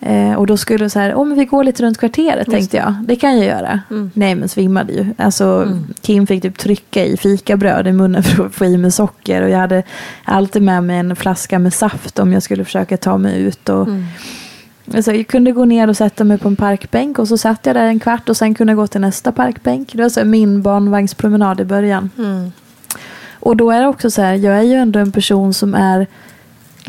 [0.02, 2.93] Eh, och då skulle så här, om vi går lite runt kvarteret Just tänkte jag.
[3.04, 3.80] Det kan jag göra.
[3.89, 4.12] Mm.
[4.14, 5.06] Nej men svimmade ju.
[5.18, 5.93] Alltså Mm.
[6.02, 9.41] Kim fick typ trycka i fikabröd i munnen för att få i mig socker.
[9.41, 9.84] Och jag hade
[10.24, 13.70] alltid med mig en flaska med saft om jag skulle försöka ta mig ut.
[13.70, 14.06] Och, Mm.
[14.95, 17.76] Alltså, jag kunde gå ner och sätta mig på en parkbänk och så satt jag
[17.76, 19.89] där en kvart och sen kunde jag gå till nästa parkbänk.
[19.93, 22.10] Det var så min barnvagnspromenad i början.
[22.18, 22.52] Mm.
[23.39, 26.08] Och då är det också så här, jag är ju ändå en person som är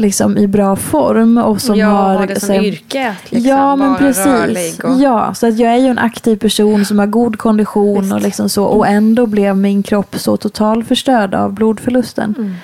[0.00, 2.14] liksom i bra form och som ja, har...
[2.14, 4.80] har det som så här- yrke liksom ja, men precis.
[4.80, 5.00] Och...
[5.00, 8.48] Ja, så att jag är ju en aktiv person som har god kondition och liksom
[8.48, 8.64] så.
[8.64, 12.34] Och ändå blev min kropp så total förstörd av blodförlusten.
[12.38, 12.54] Mm.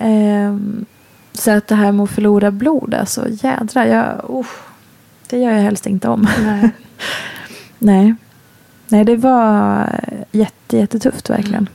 [0.00, 0.84] Ehm,
[1.32, 4.56] så att det här med att förlora blod, alltså jädra, jag, usch,
[5.28, 6.28] det gör jag helst inte om.
[6.44, 6.70] Nej.
[7.78, 8.14] Nej.
[8.88, 9.86] Nej, det var
[10.32, 11.68] jätte, jättetufft verkligen.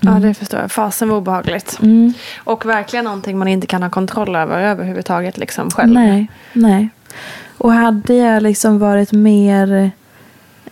[0.00, 0.72] Ja, det förstår jag.
[0.72, 1.78] Fasen var obehagligt.
[1.82, 2.12] Mm.
[2.38, 5.92] Och verkligen någonting man inte kan ha kontroll över överhuvudtaget liksom själv.
[5.92, 6.88] Nej, nej.
[7.58, 9.90] Och hade jag liksom varit mer...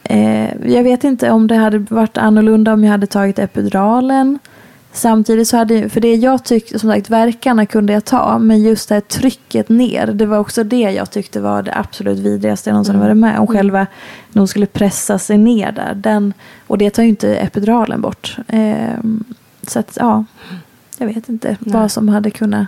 [0.02, 4.38] Eh, jag vet inte om det hade varit annorlunda om jag hade tagit epiduralen.
[4.98, 8.38] Samtidigt så hade, för det jag tyckte, som sagt, verkarna kunde jag ta.
[8.38, 12.18] Men just det här trycket ner, det var också det jag tyckte var det absolut
[12.18, 13.06] vidrigaste jag någonsin Mm.
[13.06, 13.46] varit med om.
[13.46, 13.86] Själva,
[14.32, 15.94] när hon skulle pressa sig ner där.
[15.94, 16.32] Den,
[16.66, 18.36] och det tar ju inte epiduralen bort.
[18.48, 18.98] Eh,
[19.62, 20.24] så att, ja,
[20.98, 22.66] jag vet inte vad som hade kunnat...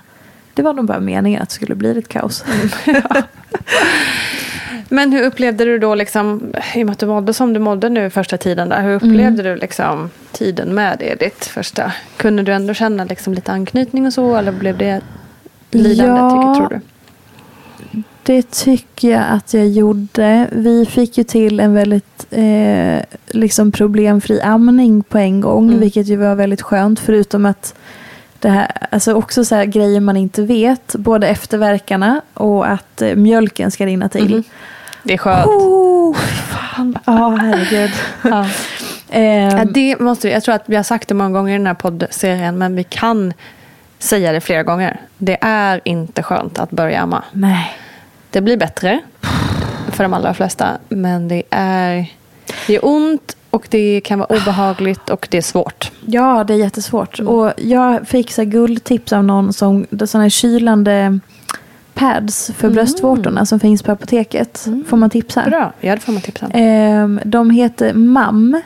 [0.55, 2.45] Det var nog bara meningen att det skulle bli lite kaos.
[4.93, 7.88] Men hur upplevde du då, liksom, i och med att du mådde som du mådde
[7.88, 11.93] nu första tiden, där, hur upplevde du liksom, tiden med Edith första?
[12.16, 15.01] Kunde du ändå känna liksom, lite anknytning och så, eller blev det
[15.70, 16.30] lidande, Ja.
[16.30, 16.80] tycker, tror du?
[18.22, 20.47] Det tycker jag att jag gjorde.
[20.53, 25.68] Vi fick ju till en väldigt eh, liksom problemfri amning på en gång.
[25.68, 25.80] Mm.
[25.80, 27.01] Vilket ju var väldigt skönt.
[27.01, 27.74] Förutom att
[28.38, 30.95] det här, alltså också så här grejer man inte vet.
[30.95, 34.30] Både efterverkarna och att eh, mjölken ska rinna till.
[34.34, 34.45] Mhm.
[35.03, 35.47] Det är skönt.
[35.47, 36.99] Oh, fan.
[37.07, 37.91] Ja, herregud.
[38.23, 38.47] Ja.
[39.11, 41.67] Ehm, Ja, det måste, jag tror att vi har sagt det många gånger i den
[41.67, 43.33] här poddserien, men vi kan
[43.99, 45.01] säga det flera gånger.
[45.19, 47.25] Det är inte skönt att börja amma.
[47.33, 47.77] nej.
[48.31, 49.01] Det blir bättre
[49.89, 52.07] för de allra flesta, men det är,
[52.67, 55.91] det är ont och det kan vara obehagligt och det är svårt.
[56.07, 57.19] Ja, det är jättesvårt.
[57.19, 57.33] Mm.
[57.35, 61.19] Och jag fick så guldtips av någon som här kylande
[62.01, 64.69] pads för bröstvårtorna som finns på apoteket.
[64.87, 65.41] Får man tipsa?
[65.41, 65.51] Mm.
[65.51, 66.47] Bra, ja det får man tipsa.
[66.53, 68.61] Ehm, de heter MAM.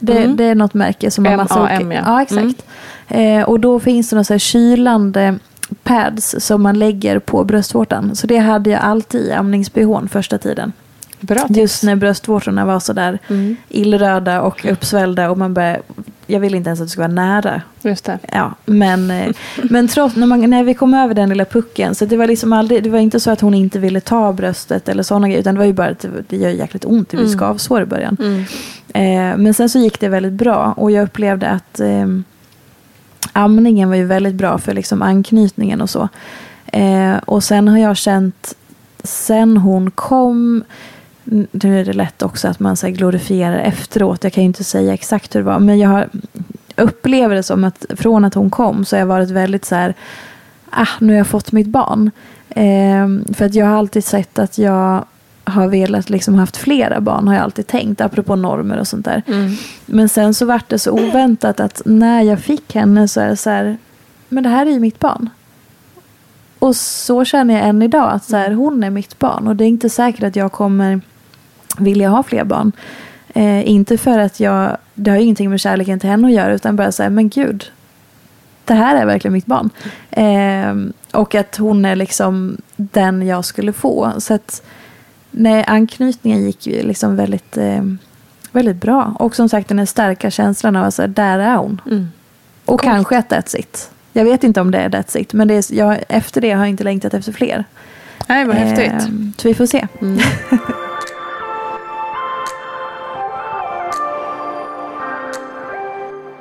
[0.00, 0.36] Det, Mm.
[0.36, 2.02] det är något märke som har massa M.A.M., olika- ja.
[2.06, 2.22] ja.
[2.22, 2.64] exakt.
[3.08, 5.38] Eh, och då finns det några så här kylande
[5.82, 8.16] pads som man lägger på bröstvårtan.
[8.16, 10.72] Så det hade jag alltid i amningsbehån första tiden.
[11.20, 11.58] Bra tips.
[11.58, 13.56] Just när bröstvårtorna var så där Mm.
[13.68, 15.80] illröda och uppsvällda och man började,
[16.30, 17.62] jag ville inte ens att det skulle vara nära.
[17.82, 18.18] Just det.
[18.32, 22.04] Ja, men, eh, men trots, när, man, när vi kom över den lilla pucken, så
[22.04, 25.02] det var liksom aldrig, det var inte så att hon inte ville ta bröstet eller
[25.02, 27.82] sådana grejer, utan det var ju bara att det, gör jäkligt ont, det blir skavsår
[27.82, 28.16] i början.
[28.20, 28.44] Mm.
[28.94, 32.06] Eh, men sen så gick det väldigt bra och jag upplevde att eh,
[33.32, 36.08] amningen var ju väldigt bra för liksom anknytningen och så.
[36.66, 38.54] Eh, och sen har jag känt,
[39.04, 40.64] sen hon kom,
[41.50, 44.94] nu är det lätt också att man så glorifierar efteråt, jag kan ju inte säga
[44.94, 46.08] exakt hur det var, men jag har,
[46.76, 49.94] upplever det som att från att hon kom så har jag varit väldigt så här,
[50.70, 52.10] ah, nu har jag fått mitt barn.
[52.48, 55.04] Eh, för att jag har alltid sett att jag
[55.44, 59.22] har velat liksom haft flera barn har jag alltid tänkt, apropå normer och sånt där.
[59.26, 59.56] Mm.
[59.86, 63.36] Men sen så vart det så oväntat att när jag fick henne så är det
[63.36, 63.78] så här,
[64.28, 65.30] men det här är ju mitt barn.
[66.58, 69.64] Och så känner jag än idag att så här, hon är mitt barn och det
[69.64, 71.00] är inte säkert att jag kommer
[71.80, 72.72] vilja ha fler barn.
[73.34, 76.54] Eh, inte för att jag, det har ju ingenting med kärleken till henne att göra
[76.54, 77.70] utan bara här, men gud,
[78.64, 79.70] det här är verkligen mitt barn.
[80.10, 80.74] Eh,
[81.20, 84.12] och att hon är liksom den jag skulle få.
[84.18, 84.62] Så att
[85.30, 87.82] nej, anknytningen gick ju liksom väldigt, eh,
[88.52, 89.14] väldigt bra.
[89.18, 91.80] Och som sagt den här starka känslan av att så här, där är hon.
[91.86, 92.08] Mm.
[92.64, 93.90] Och kanske att that's it.
[94.12, 95.32] Jag vet inte om det är that's it.
[95.32, 97.64] Men det är, jag, efter det har jag inte längtat efter fler.
[98.26, 98.92] Nej, vad häftigt.
[98.92, 99.86] Eh, så vi får se.
[100.00, 100.18] Mm.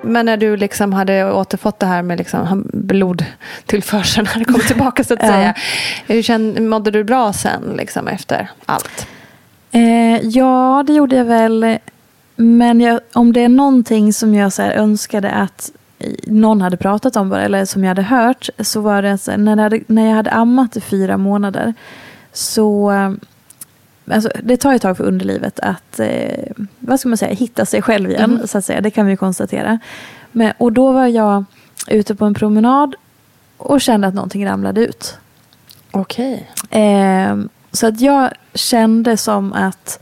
[0.02, 5.14] Men när du liksom hade återfått det här med liksom blodtillförseln, hade kommit tillbaka så
[5.14, 5.28] att Ja.
[5.28, 5.54] säga.
[6.08, 9.08] Hur kände, mådde du bra sen liksom, efter allt?
[9.72, 11.78] Eh, ja, det gjorde jag väl.
[12.36, 15.72] Men jag, om det är någonting som jag så här önskade att
[16.24, 19.64] någon hade pratat om eller som jag hade hört, så var det här, när, jag
[19.64, 21.74] hade, när jag hade ammat i fyra månader
[22.34, 22.92] så
[24.12, 27.82] Alltså, det tar ett tag för underlivet att eh, vad ska man säga, hitta sig
[27.82, 28.42] själv igen.
[28.48, 28.82] Så att säga.
[28.82, 29.80] Det kan vi ju konstatera.
[30.32, 31.44] Men, och då var jag
[31.88, 32.96] ute på en promenad
[33.58, 35.18] och kände att någonting ramlade ut.
[35.92, 36.50] Okej.
[36.70, 37.38] Eh,
[37.72, 40.00] så att jag kände som att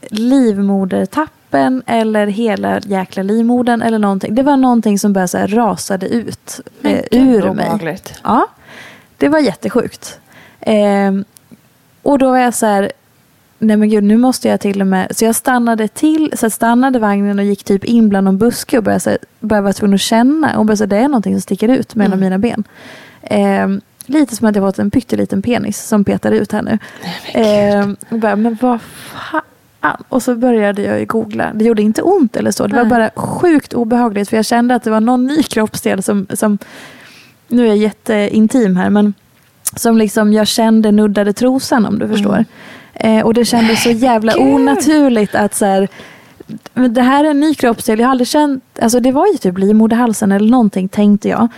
[0.00, 4.34] livmodertappen eller hela jäkla livmodern eller någonting.
[4.34, 7.66] Det var någonting som bara så här rasade ut eh, ur mig.
[8.24, 8.46] Ja,
[9.18, 10.20] det var jättesjukt.
[10.60, 11.12] Eh,
[12.02, 12.92] Och då var jag så här,
[13.58, 16.98] nej men gud nu måste jag till och med, så jag stannade till, så stannade
[16.98, 20.00] vagnen och gick typ in bland någon buske och började, så började vara tvungen att
[20.00, 20.58] känna.
[20.58, 22.64] Och så här, det är någonting som sticker ut mellan mina ben.
[23.22, 23.68] Eh,
[24.06, 26.78] lite som att jag fått en pytteliten penis som petar ut här nu.
[27.40, 29.42] Eh, och bara, men vad fan.
[30.08, 31.52] Och så började jag googla.
[31.54, 32.66] Det gjorde inte ont eller så.
[32.66, 32.90] Det var Nej.
[32.90, 34.28] bara sjukt obehagligt.
[34.28, 36.58] För jag kände att det var någon ny kroppsdel som, som
[37.48, 39.14] nu är jag jätteintim här, men
[39.76, 42.44] som liksom jag kände nuddade trosan om du förstår.
[42.94, 44.42] Eh, och det kändes så jävla Gud.
[44.42, 45.88] onaturligt att så här,
[46.74, 47.98] men det här är en ny kroppsdel.
[47.98, 51.48] Jag har aldrig känt, alltså det var ju typ livmoderhalsen eller någonting tänkte jag.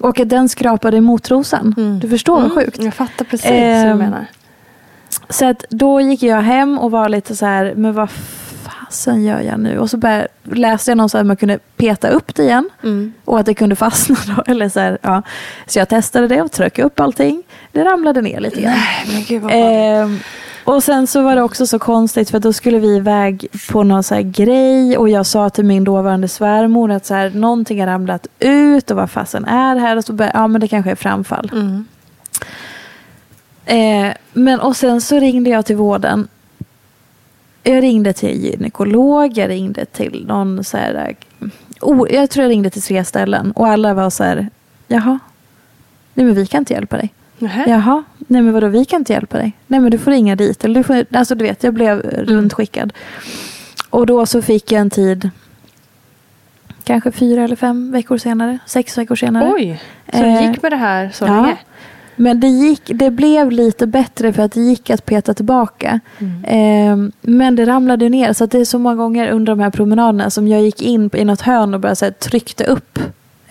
[0.00, 1.98] Och att den skrapade emot trosan.
[2.02, 2.82] Du förstår vad sjukt.
[2.82, 4.26] Jag fattar precis vad du Ehm, menar.
[5.28, 8.08] Så att då gick jag hem och var lite så här, men vad
[8.62, 9.78] fasen gör jag nu?
[9.78, 12.70] Och så började, läste jag någonstans att man kunde peta upp det igen.
[13.24, 14.42] Och att det kunde fastna då.
[14.52, 15.22] Eller så, här, ja.
[15.66, 17.42] så jag testade det och tryckte upp allting.
[17.72, 18.74] Det ramlade ner lite grann.
[19.12, 19.52] Men gud vad
[20.64, 24.02] och sen så var det också så konstigt för då skulle vi iväg på någon
[24.02, 27.86] så här grej och jag sa till min dåvarande svärmor att så här, någonting har
[27.86, 29.96] ramlat ut och vad fasen är här?
[29.96, 31.50] Och så började, ja men det kanske är framfall.
[33.64, 36.28] Eh, men och sen så ringde jag till vården.
[37.62, 41.16] Jag ringde till gynekolog, jag ringde till någon så här,
[41.80, 44.48] oh, jag tror jag ringde till tre ställen och alla var så här,
[44.86, 45.18] jaha,
[46.14, 47.12] nej men vi kan inte hjälpa dig.
[47.42, 47.64] Nähä.
[47.66, 49.52] Jaha, nej men vadå vi kan inte hjälpa dig.
[49.66, 50.64] Nej men du får ringa dit.
[50.64, 52.92] Eller du, får, alltså du vet, jag blev rundskickad.
[53.90, 55.30] Och då så fick jag en tid,
[56.84, 59.52] kanske fyra eller fem veckor senare, sex veckor senare.
[59.54, 59.82] Oj,
[60.12, 61.42] så Eh, det gick med det här så ja.
[61.42, 61.56] länge?
[62.16, 66.00] Men det, gick, det blev lite bättre för att det gick att peta tillbaka.
[66.44, 68.32] Eh, men det ramlade ner.
[68.32, 71.10] Så att det är så många gånger under de här promenaderna som jag gick in
[71.12, 72.98] i något hörn och bara så här, tryckte upp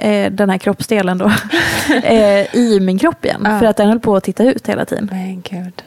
[0.02, 1.26] eh, den här kroppsdelen då,
[2.04, 3.42] eh, i min kropp igen.
[3.44, 3.60] Ja.
[3.60, 5.10] För att den höll på att titta ut hela tiden.
[5.12, 5.84] Men gud.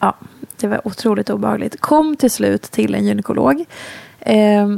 [0.00, 0.14] Ja,
[0.60, 1.80] det var otroligt obehagligt.
[1.80, 3.64] Kom till slut till en gynekolog
[4.20, 4.68] eh,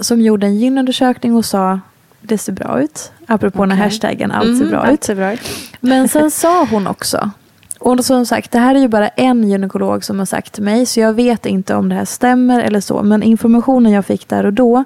[0.00, 1.80] som gjorde en gynundersökning och sa
[2.20, 3.12] det ser bra ut.
[3.26, 5.04] Apropå den här hashtaggen allt ser Mm, bra allt ut.
[5.04, 5.40] ser bra ut.
[5.80, 7.30] Men sen sa hon också,
[7.78, 10.86] och som sagt det här är ju bara en gynekolog som har sagt till mig
[10.86, 13.02] så jag vet inte om det här stämmer eller så.
[13.02, 14.84] Men informationen jag fick där och då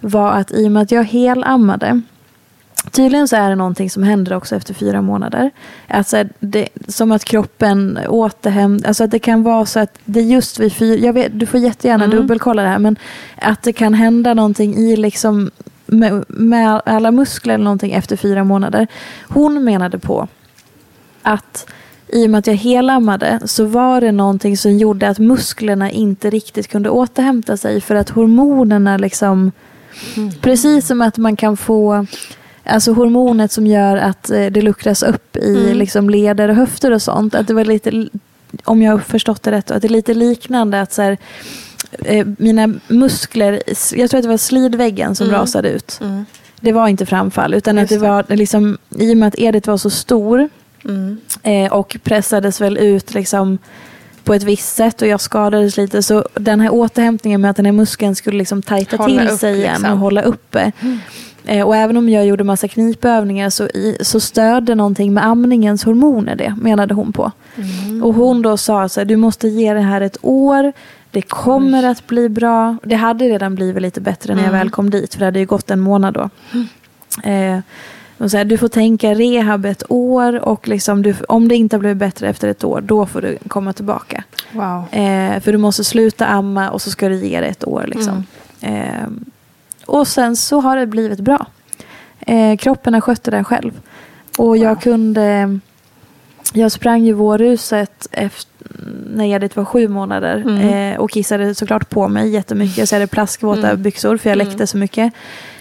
[0.00, 2.00] var att i och med att jag helammade
[2.90, 5.50] Tydligen så är det någonting som händer också efter fyra månader.
[5.88, 10.60] Alltså det, som att kroppen återhämtar, alltså att det kan vara så att det just
[10.60, 12.96] vid fyra, jag vet, du får jättegärna dubbelkolla det här, men
[13.36, 15.50] att det kan hända någonting i liksom
[15.86, 18.86] med, med alla muskler eller någonting efter fyra månader.
[19.28, 20.28] Hon menade på
[21.22, 21.66] att
[22.08, 26.30] i och med att jag helammade så var det någonting som gjorde att musklerna inte
[26.30, 29.52] riktigt kunde återhämta sig för att hormonerna liksom
[30.40, 32.06] Precis som att man kan få
[32.64, 37.02] Alltså hormonet som gör att eh, det luckras upp i liksom leder och höfter och
[37.02, 37.34] sånt.
[37.34, 38.08] Att det var lite,
[38.64, 41.18] om jag har förstått det rätt, att det är lite liknande att så här,
[41.98, 43.62] eh, mina muskler,
[43.94, 46.00] jag tror att det var slidväggen som rasade ut.
[46.60, 49.76] Det var inte framfall utan att det var liksom, i och med att Edith var
[49.76, 50.48] så stor
[50.84, 51.20] Mm.
[51.42, 53.58] eh, och pressades väl ut liksom
[54.24, 56.02] på ett visst sätt och jag skadades lite.
[56.02, 59.56] Så den här återhämtningen med att den här muskeln skulle liksom tajta Hålla till sig
[59.56, 59.92] igen liksom.
[59.92, 60.72] och hålla uppe.
[61.46, 65.84] Eh, och även om jag gjorde massa knipövningar så, i, så stödde någonting med amningens
[65.84, 67.32] hormoner det, menade hon på.
[68.02, 70.72] Och hon då sa så här, du måste ge det här ett år.
[71.10, 72.76] Det kommer att bli bra.
[72.82, 75.12] Det hade redan blivit lite bättre när jag väl kom dit.
[75.12, 76.30] För det hade ju gått en månad då.
[77.30, 77.58] Eh,
[78.18, 81.78] och så här, du får tänka rehab ett år och liksom du, om det inte
[81.78, 84.24] blivit bättre efter ett år, då får du komma tillbaka.
[84.52, 84.84] Wow.
[84.90, 87.84] Eh, för du måste sluta amma och så ska du ge det ett år.
[87.86, 88.26] Liksom.
[88.60, 89.08] Eh,
[89.86, 91.46] och sen så har det blivit bra.
[92.26, 93.80] Eh, kroppen har skött där själv.
[94.38, 95.58] Och jag kunde...
[96.54, 98.50] Jag sprang ju vårhuset efter,
[99.14, 100.44] när Edith var sju månader
[100.92, 102.88] eh, och kissade såklart på mig jättemycket.
[102.88, 105.12] Så jag hade plaskvåta byxor för jag läckte så mycket.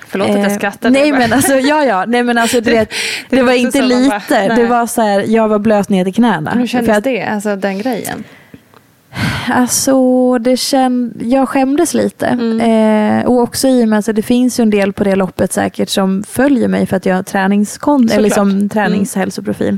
[0.08, 0.90] Förlåt att jag Eh, skrattade.
[1.00, 2.06] Nej men alltså, ja ja.
[2.08, 2.88] Nej, men alltså, det, det,
[3.30, 4.56] det var inte man bara, lite.
[4.56, 6.52] det var så här, jag var blöt ner till knäna.
[6.52, 7.24] Hur För kändes att- det?
[7.24, 8.24] Alltså den grejen?
[9.54, 12.28] Alltså, det känd, jag skämdes lite.
[12.62, 15.16] Eh, och också i och med att alltså, det finns ju en del på det
[15.16, 19.78] loppet säkert som följer mig för att jag har träningskon- eller liksom träningshälsoprofil.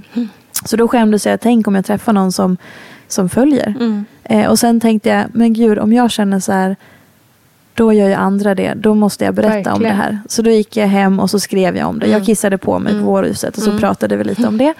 [0.65, 2.57] Så då skämdes jag, tänk om jag träffar någon som,
[3.07, 3.76] som följer.
[4.24, 6.76] Eh, och sen tänkte jag, men gud om jag känner så här,
[7.74, 8.74] då gör ju andra det.
[8.74, 9.95] Då måste jag berätta om det Verkligen.
[9.97, 10.19] här.
[10.28, 12.07] Så då gick jag hem och så skrev jag om det.
[12.07, 14.74] Jag kissade på mig på vårhuset och så pratade vi lite om det.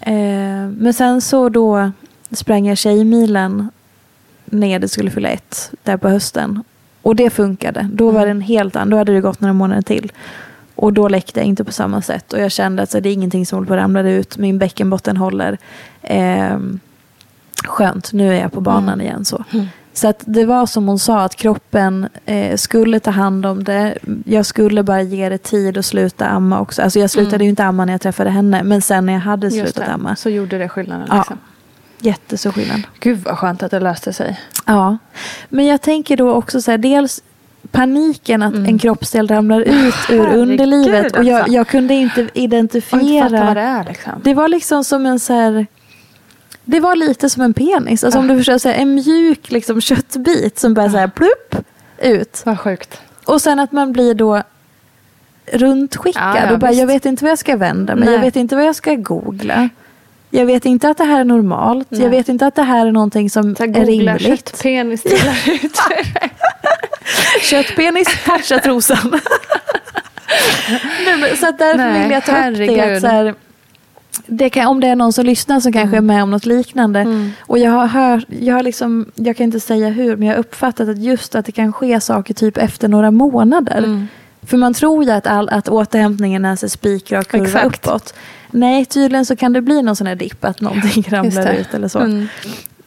[0.00, 1.90] Eh, men sen så då
[2.32, 3.68] sprang jag Tjejmilen
[4.50, 6.62] när det skulle fylla ett där på hösten.
[7.02, 7.88] Och det funkade.
[7.92, 10.12] Då var det en helt annan, då hade det gått några månader till.
[10.74, 12.32] Och då läckte jag inte på samma sätt.
[12.32, 14.38] Och jag kände att så, det är ingenting som håller på att ramla ut.
[14.38, 15.58] Min bäckenbotten håller.
[16.02, 16.80] Ehm,
[17.64, 19.00] skönt, nu är jag på banan Mm.
[19.06, 19.24] igen.
[19.24, 19.44] Så.
[19.92, 23.98] Så att det var som hon sa, att kroppen eh, skulle ta hand om det.
[24.24, 26.82] Jag skulle bara ge det tid att sluta amma också.
[26.82, 27.44] Alltså jag slutade Mm.
[27.44, 29.92] ju inte amma när jag träffade henne, men sen när jag hade Just slutat det.
[29.92, 30.16] amma.
[30.16, 31.06] Så gjorde det skillnaden.
[31.10, 31.16] Ja.
[31.18, 31.38] Liksom.
[32.00, 32.82] Jättestor skillnad.
[33.00, 34.40] Gud vad skönt att det löste sig.
[34.66, 34.98] Ja,
[35.48, 37.22] men jag tänker då också så här, dels
[37.70, 41.16] paniken att en kroppsdel ramlar ut ur Herregud, underlivet.
[41.16, 41.52] Och jag, alltså.
[41.52, 43.30] jag kunde inte inte identifiera.
[43.30, 44.12] fatta vad det är liksom.
[44.24, 45.66] Det var liksom som en så här...
[46.64, 48.04] Det var lite som en penis.
[48.04, 51.66] Alltså om du förstår, så här, en mjuk liksom, köttbit som bara så här plupp
[51.98, 52.42] ut.
[52.44, 53.00] Vad sjukt.
[53.24, 54.42] Och sen att man blir då
[55.52, 56.22] runtskickad.
[56.22, 56.80] Ja, ja, och bara, visst.
[56.80, 58.04] jag vet inte vad jag ska vända mig.
[58.04, 58.14] Nej.
[58.14, 59.68] Jag vet inte vad jag ska googla.
[60.30, 61.90] Jag vet inte att det här är normalt.
[61.90, 62.02] Nej.
[62.02, 64.22] Jag vet inte att det här är någonting som här, är rimligt.
[64.22, 65.80] köttpenis ut.
[67.42, 69.10] Köttpenis, patcha trosan.
[71.04, 72.42] Nej, så därför Nej, vill jag ta upp det.
[72.42, 72.96] herregud.
[72.96, 73.34] Att så här,
[74.26, 77.30] det kan, om det är någon som lyssnar som kanske är med om något liknande.
[77.40, 80.40] Och jag har hört, jag har liksom, jag kan inte säga hur, men jag har
[80.40, 84.06] uppfattat att just att det kan ske saker typ efter några månader.
[84.48, 87.86] För man tror ju att, all, att återhämtningen är så spikrak kurva Exakt.
[87.86, 88.14] uppåt.
[88.50, 91.88] Nej, tydligen så kan det bli någon sån här dipp att någonting ramlar ut eller
[91.88, 91.98] så.
[91.98, 92.28] Mm.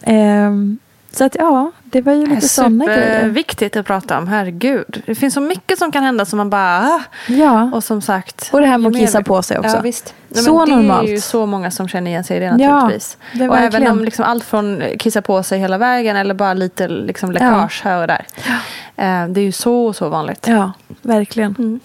[0.02, 0.80] Ehm,
[1.14, 3.20] så att ja, det var ju lite sådana grejer.
[3.20, 5.04] Superviktigt att prata om, herregud.
[5.06, 6.80] Det finns så mycket som kan hända som man bara...
[6.80, 7.02] ah.
[7.28, 7.72] Ja.
[7.74, 8.50] Och som sagt...
[8.54, 9.76] Och det här med att kissa på sig också.
[9.76, 10.14] Ja, visst.
[10.30, 11.08] Nej, Så det normalt.
[11.10, 13.18] är ju så många som känner igen sig i det Ja, naturligtvis.
[13.34, 16.54] det är och även om liksom allt från kissa på sig hela vägen eller bara
[16.54, 18.26] lite liksom läckage här och där.
[18.96, 20.48] Eh, Det är ju så, så vanligt.
[20.48, 21.80] Ja, verkligen.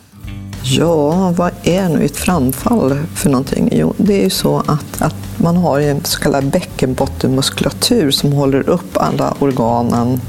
[0.69, 3.69] Ja, vad är nu ett framfall för någonting?
[3.73, 8.69] Jo, det är ju så att, att man har en så kallad bäckenbottenmuskulatur som håller
[8.69, 10.21] upp alla organen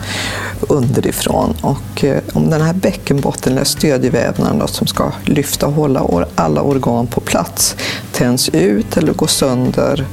[0.62, 1.56] underifrån.
[1.62, 6.62] Och eh, om den här bäckenbotten, eller stödjevävnaden då, som ska lyfta och hålla alla
[6.62, 7.76] organ på plats,
[8.12, 10.06] tänds ut eller går sönder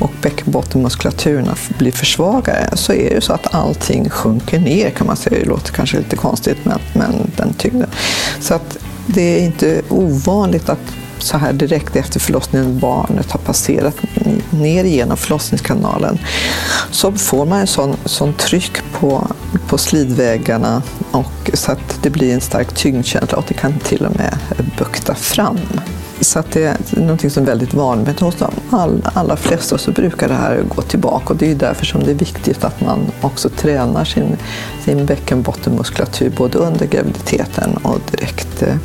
[0.00, 5.38] och bäckenbottenmuskulaturen blir försvagade så är det så att allting sjunker ner kan man säga.
[5.40, 7.90] Det låter kanske lite konstigt men, men den tyngden.
[8.40, 13.96] Så att det är inte ovanligt att så här direkt efter förlossningen barnet har passerat
[14.50, 16.18] ner genom förlossningskanalen
[16.90, 19.26] så får man en sån, sån tryck på,
[19.68, 24.16] på slidvägarna och så att det blir en stark tyngdkänsla och det kan till och
[24.16, 24.38] med
[24.78, 25.58] bukta fram.
[26.22, 28.20] Så att det är någonting som är väldigt vanligt.
[28.20, 31.54] Men hos de all, allra flesta så brukar det här gå tillbaka och det är
[31.54, 34.36] därför som det är viktigt att man också tränar sin,
[34.84, 38.76] sin bäckenbottenmuskulatur både under graviditeten och direkt eh,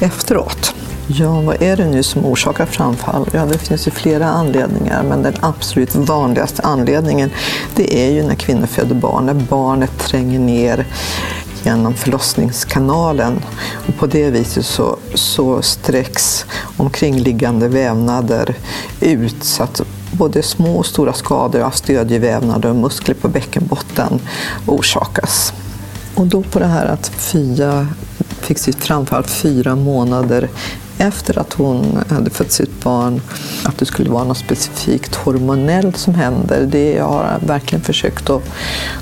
[0.00, 0.74] efteråt.
[1.06, 3.28] Ja, vad är det nu som orsakar framfall?
[3.32, 7.30] Ja, det finns ju flera anledningar, men den absolut vanligaste anledningen
[7.74, 10.86] det är ju när kvinnor föder barn, när barnet tränger ner
[11.64, 13.40] genom förlossningskanalen.
[13.88, 16.46] Och på det viset så, så sträcks
[16.76, 18.54] omkringliggande vävnader
[19.00, 19.80] ut så att
[20.12, 24.20] både små och stora skador av stödjevävnader och muskler på bäckenbotten
[24.66, 25.52] orsakas.
[26.14, 27.86] Och då på det här att Fia
[28.40, 30.48] fick sitt framfall fyra månader
[30.98, 33.20] efter att hon hade fött sitt barn,
[33.64, 36.66] att det skulle vara något specifikt hormonellt som händer.
[36.66, 38.42] Det jag har verkligen försökt att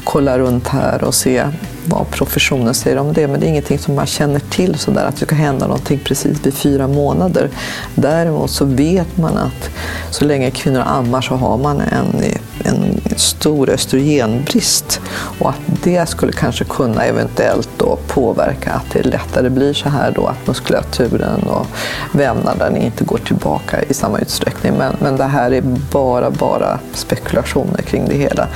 [0.05, 1.47] kolla runt här och se
[1.91, 5.16] vad professionen säger om det, men det är ingenting som man känner till sådär att
[5.16, 7.51] det ska hända någonting precis vid fyra månader.
[7.95, 9.70] Däremot så vet man att
[10.11, 12.24] så länge kvinnor ammar så har man en,
[12.64, 15.01] en stor östrogenbrist
[15.38, 20.12] och att det skulle kanske kunna eventuellt då påverka att det lättare blir så här
[20.12, 21.66] då att muskulaturen och
[22.12, 24.72] vävnaden inte går tillbaka i samma utsträckning.
[24.78, 25.62] Men, men det här är
[25.93, 28.49] bara, bara spekulationer kring det hela.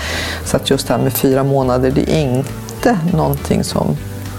[0.45, 3.97] Så att just det här med fyra månader, det är inte inte någonting som,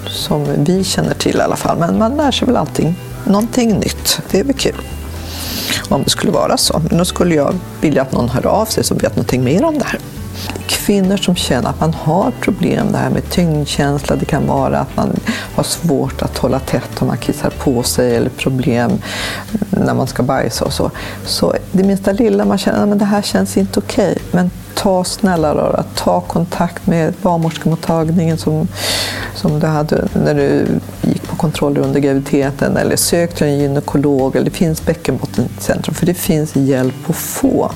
[0.07, 1.77] som vi känner till i alla fall.
[1.77, 4.19] Men man lär sig väl allting, någonting nytt.
[4.31, 4.81] Det är väl kul.
[5.89, 6.81] Om det skulle vara så.
[6.89, 9.77] Men då skulle jag vilja att någon hör av sig som vet någonting mer om
[9.77, 9.99] det här.
[10.67, 14.95] Kvinnor som känner att man har problem, det här med tyngdkänsla, det kan vara att
[14.95, 15.19] man
[15.55, 18.91] har svårt att hålla tätt om man kissar på sig eller problem
[19.69, 20.91] när man ska bajsa och så.
[21.25, 25.55] Så det minsta lilla man känner, men det här känns inte okej, men ta snälla
[25.55, 28.67] röra, ta kontakt med barnmorskemottagningen som,
[29.35, 30.67] som du hade när du
[31.01, 36.05] gick på kontroller under graviditeten eller sök till en gynekolog eller det finns bäckenbottencentrum för
[36.05, 37.71] det finns hjälp att få.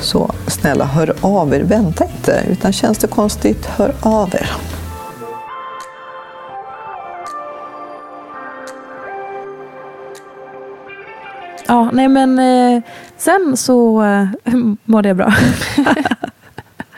[0.00, 4.50] Så snälla hör av er, vänta inte utan känns det konstigt, hör av er.
[11.66, 12.82] Ja, nej men eh,
[13.16, 14.26] sen så eh,
[14.84, 15.34] mådde jag bra.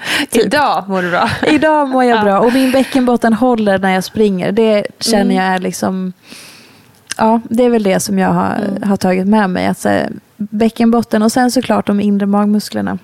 [0.30, 1.30] Idag mår du bra.
[1.46, 4.52] Idag mår jag bra och min bäckenbotten håller när jag springer.
[4.52, 5.36] Det känner Mm.
[5.36, 6.12] jag är liksom...
[7.18, 9.66] Ja, det är väl det som jag har, har tagit med mig.
[9.66, 12.98] Att, här, bäckenbotten och sen såklart de inre magmusklerna.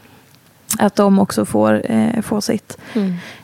[0.78, 2.78] Att de också får, eh, får sitt.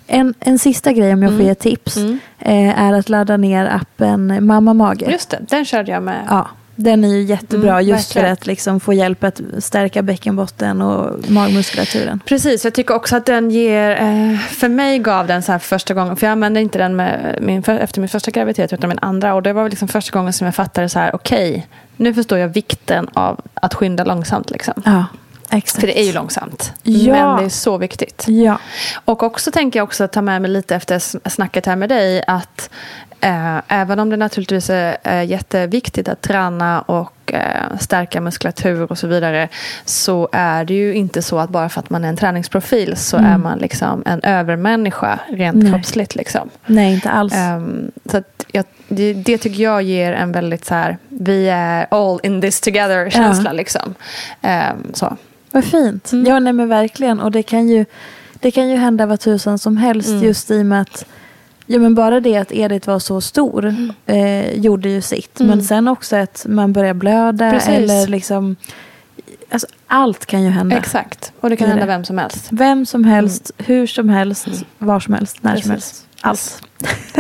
[0.07, 1.47] En, en sista grej om jag får Mm.
[1.47, 1.97] ge tips.
[1.97, 2.19] Mm.
[2.39, 5.11] Eh, är att ladda ner appen Mamma Mage.
[5.11, 6.23] Just det, den körde jag med.
[6.29, 6.49] Ja,
[6.81, 8.33] den är ju jättebra Mm, just för verkligen.
[8.33, 12.21] att liksom få hjälp att stärka bäckenbotten och magmuskulaturen.
[12.25, 15.95] Precis, jag tycker också att den ger, eh, för mig gav den så här första
[15.95, 17.03] gången, för jag använde inte den
[17.41, 20.33] min, för, efter min första graviditet utan min andra och det var liksom första gången
[20.33, 21.67] som jag fattade så här, okej,
[21.97, 24.83] nu förstår jag vikten av att skynda långsamt liksom.
[24.85, 25.05] Ja,
[25.51, 25.81] exakt.
[25.81, 27.13] För det är ju långsamt, Ja.
[27.13, 28.25] men det är så viktigt.
[28.29, 28.59] Ja,
[29.05, 32.71] Och också tänker jag också ta med mig lite efter snacket här med dig att
[33.21, 39.07] även om det naturligtvis är eh, jätteviktigt att träna och eh, stärka muskulatur och så
[39.07, 39.49] vidare
[39.85, 43.17] så är det ju inte så att bara för att man är en träningsprofil så
[43.17, 43.33] Mm.
[43.33, 45.73] är man liksom en övermänniska rent Nej.
[45.73, 46.15] kroppsligt.
[46.15, 46.51] Liksom.
[46.67, 47.35] nej inte alls.
[47.35, 52.21] Ehm, så jag, det, det tycker jag ger en väldigt så här, vi är all
[52.23, 53.53] in this together känsla.
[53.53, 53.95] Liksom.
[54.43, 55.17] Ehm, så.
[55.53, 56.13] Vad fint.
[56.13, 56.27] Mm.
[56.27, 57.21] Ja, nej men verkligen.
[57.21, 57.85] Och det kan ju,
[58.41, 60.23] det kan ju hända vad tusan som helst Mm.
[60.23, 61.05] just i och med att
[61.71, 63.75] Ja, men bara det att Edith var så stor
[64.07, 65.41] eh, gjorde ju sitt.
[65.41, 65.51] Mm.
[65.51, 67.69] Men sen också att man börjar blöda Precis.
[67.69, 68.57] eller liksom...
[69.51, 70.77] Alltså, allt kan ju hända.
[70.77, 71.93] Exakt, och det kan hända det.
[71.93, 72.49] vem som helst.
[72.51, 74.49] Vem som helst, hur som helst,
[74.79, 75.71] var som helst, när som Precis.
[75.71, 76.08] helst.
[76.21, 76.63] Allt.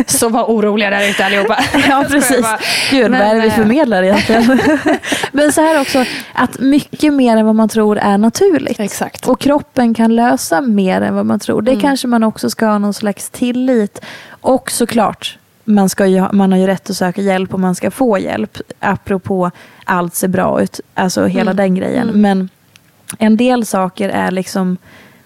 [0.07, 1.59] Så var oroliga där ute allihopa.
[1.89, 2.47] Ja, precis.
[2.91, 4.61] Gud, Men, vad är det vi eh, förmedlar egentligen?
[5.33, 8.81] Men så här också, att mycket mer än vad man tror är naturligt.
[8.81, 9.29] Exakt.
[9.29, 11.63] Och kroppen kan lösa mer än vad man tror.
[11.63, 11.81] Det Mm.
[11.83, 14.01] kanske man också ska ha någon slags tillit.
[14.29, 17.91] Och såklart, man, ska ju, man har ju rätt att söka hjälp och man ska
[17.91, 18.59] få hjälp.
[18.81, 19.51] Apropå
[19.85, 21.57] allt ser bra ut, alltså hela Mm.
[21.57, 22.09] den grejen.
[22.09, 22.21] Mm.
[22.21, 22.49] Men
[23.19, 24.77] en del saker är liksom,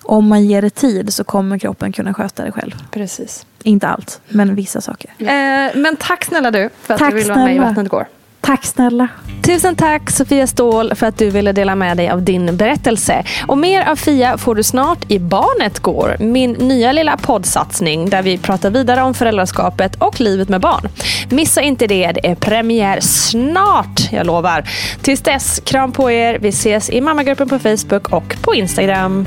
[0.05, 2.73] om man ger det tid så kommer kroppen kunna sköta det själv.
[2.91, 3.47] Precis.
[3.63, 5.11] Inte allt, men vissa saker.
[5.19, 5.27] Eh,
[5.75, 7.59] men tack snälla du för att Tack du ville vara med i.
[7.59, 8.07] Vattnet går.
[8.41, 9.09] Tack snälla.
[9.43, 13.25] Tusen tack Sofia Ståhl för att du ville dela med dig av din berättelse.
[13.47, 18.23] Och mer av Fia får du snart i Barnet går, min nya lilla poddsatsning där
[18.23, 20.89] vi pratar vidare om föräldraskapet och livet med barn.
[21.31, 24.65] Missa inte det, det är premiär snart, jag lovar.
[25.03, 26.39] Tills dess, kram på er.
[26.39, 29.27] Vi ses i mammagruppen på Facebook och på Instagram.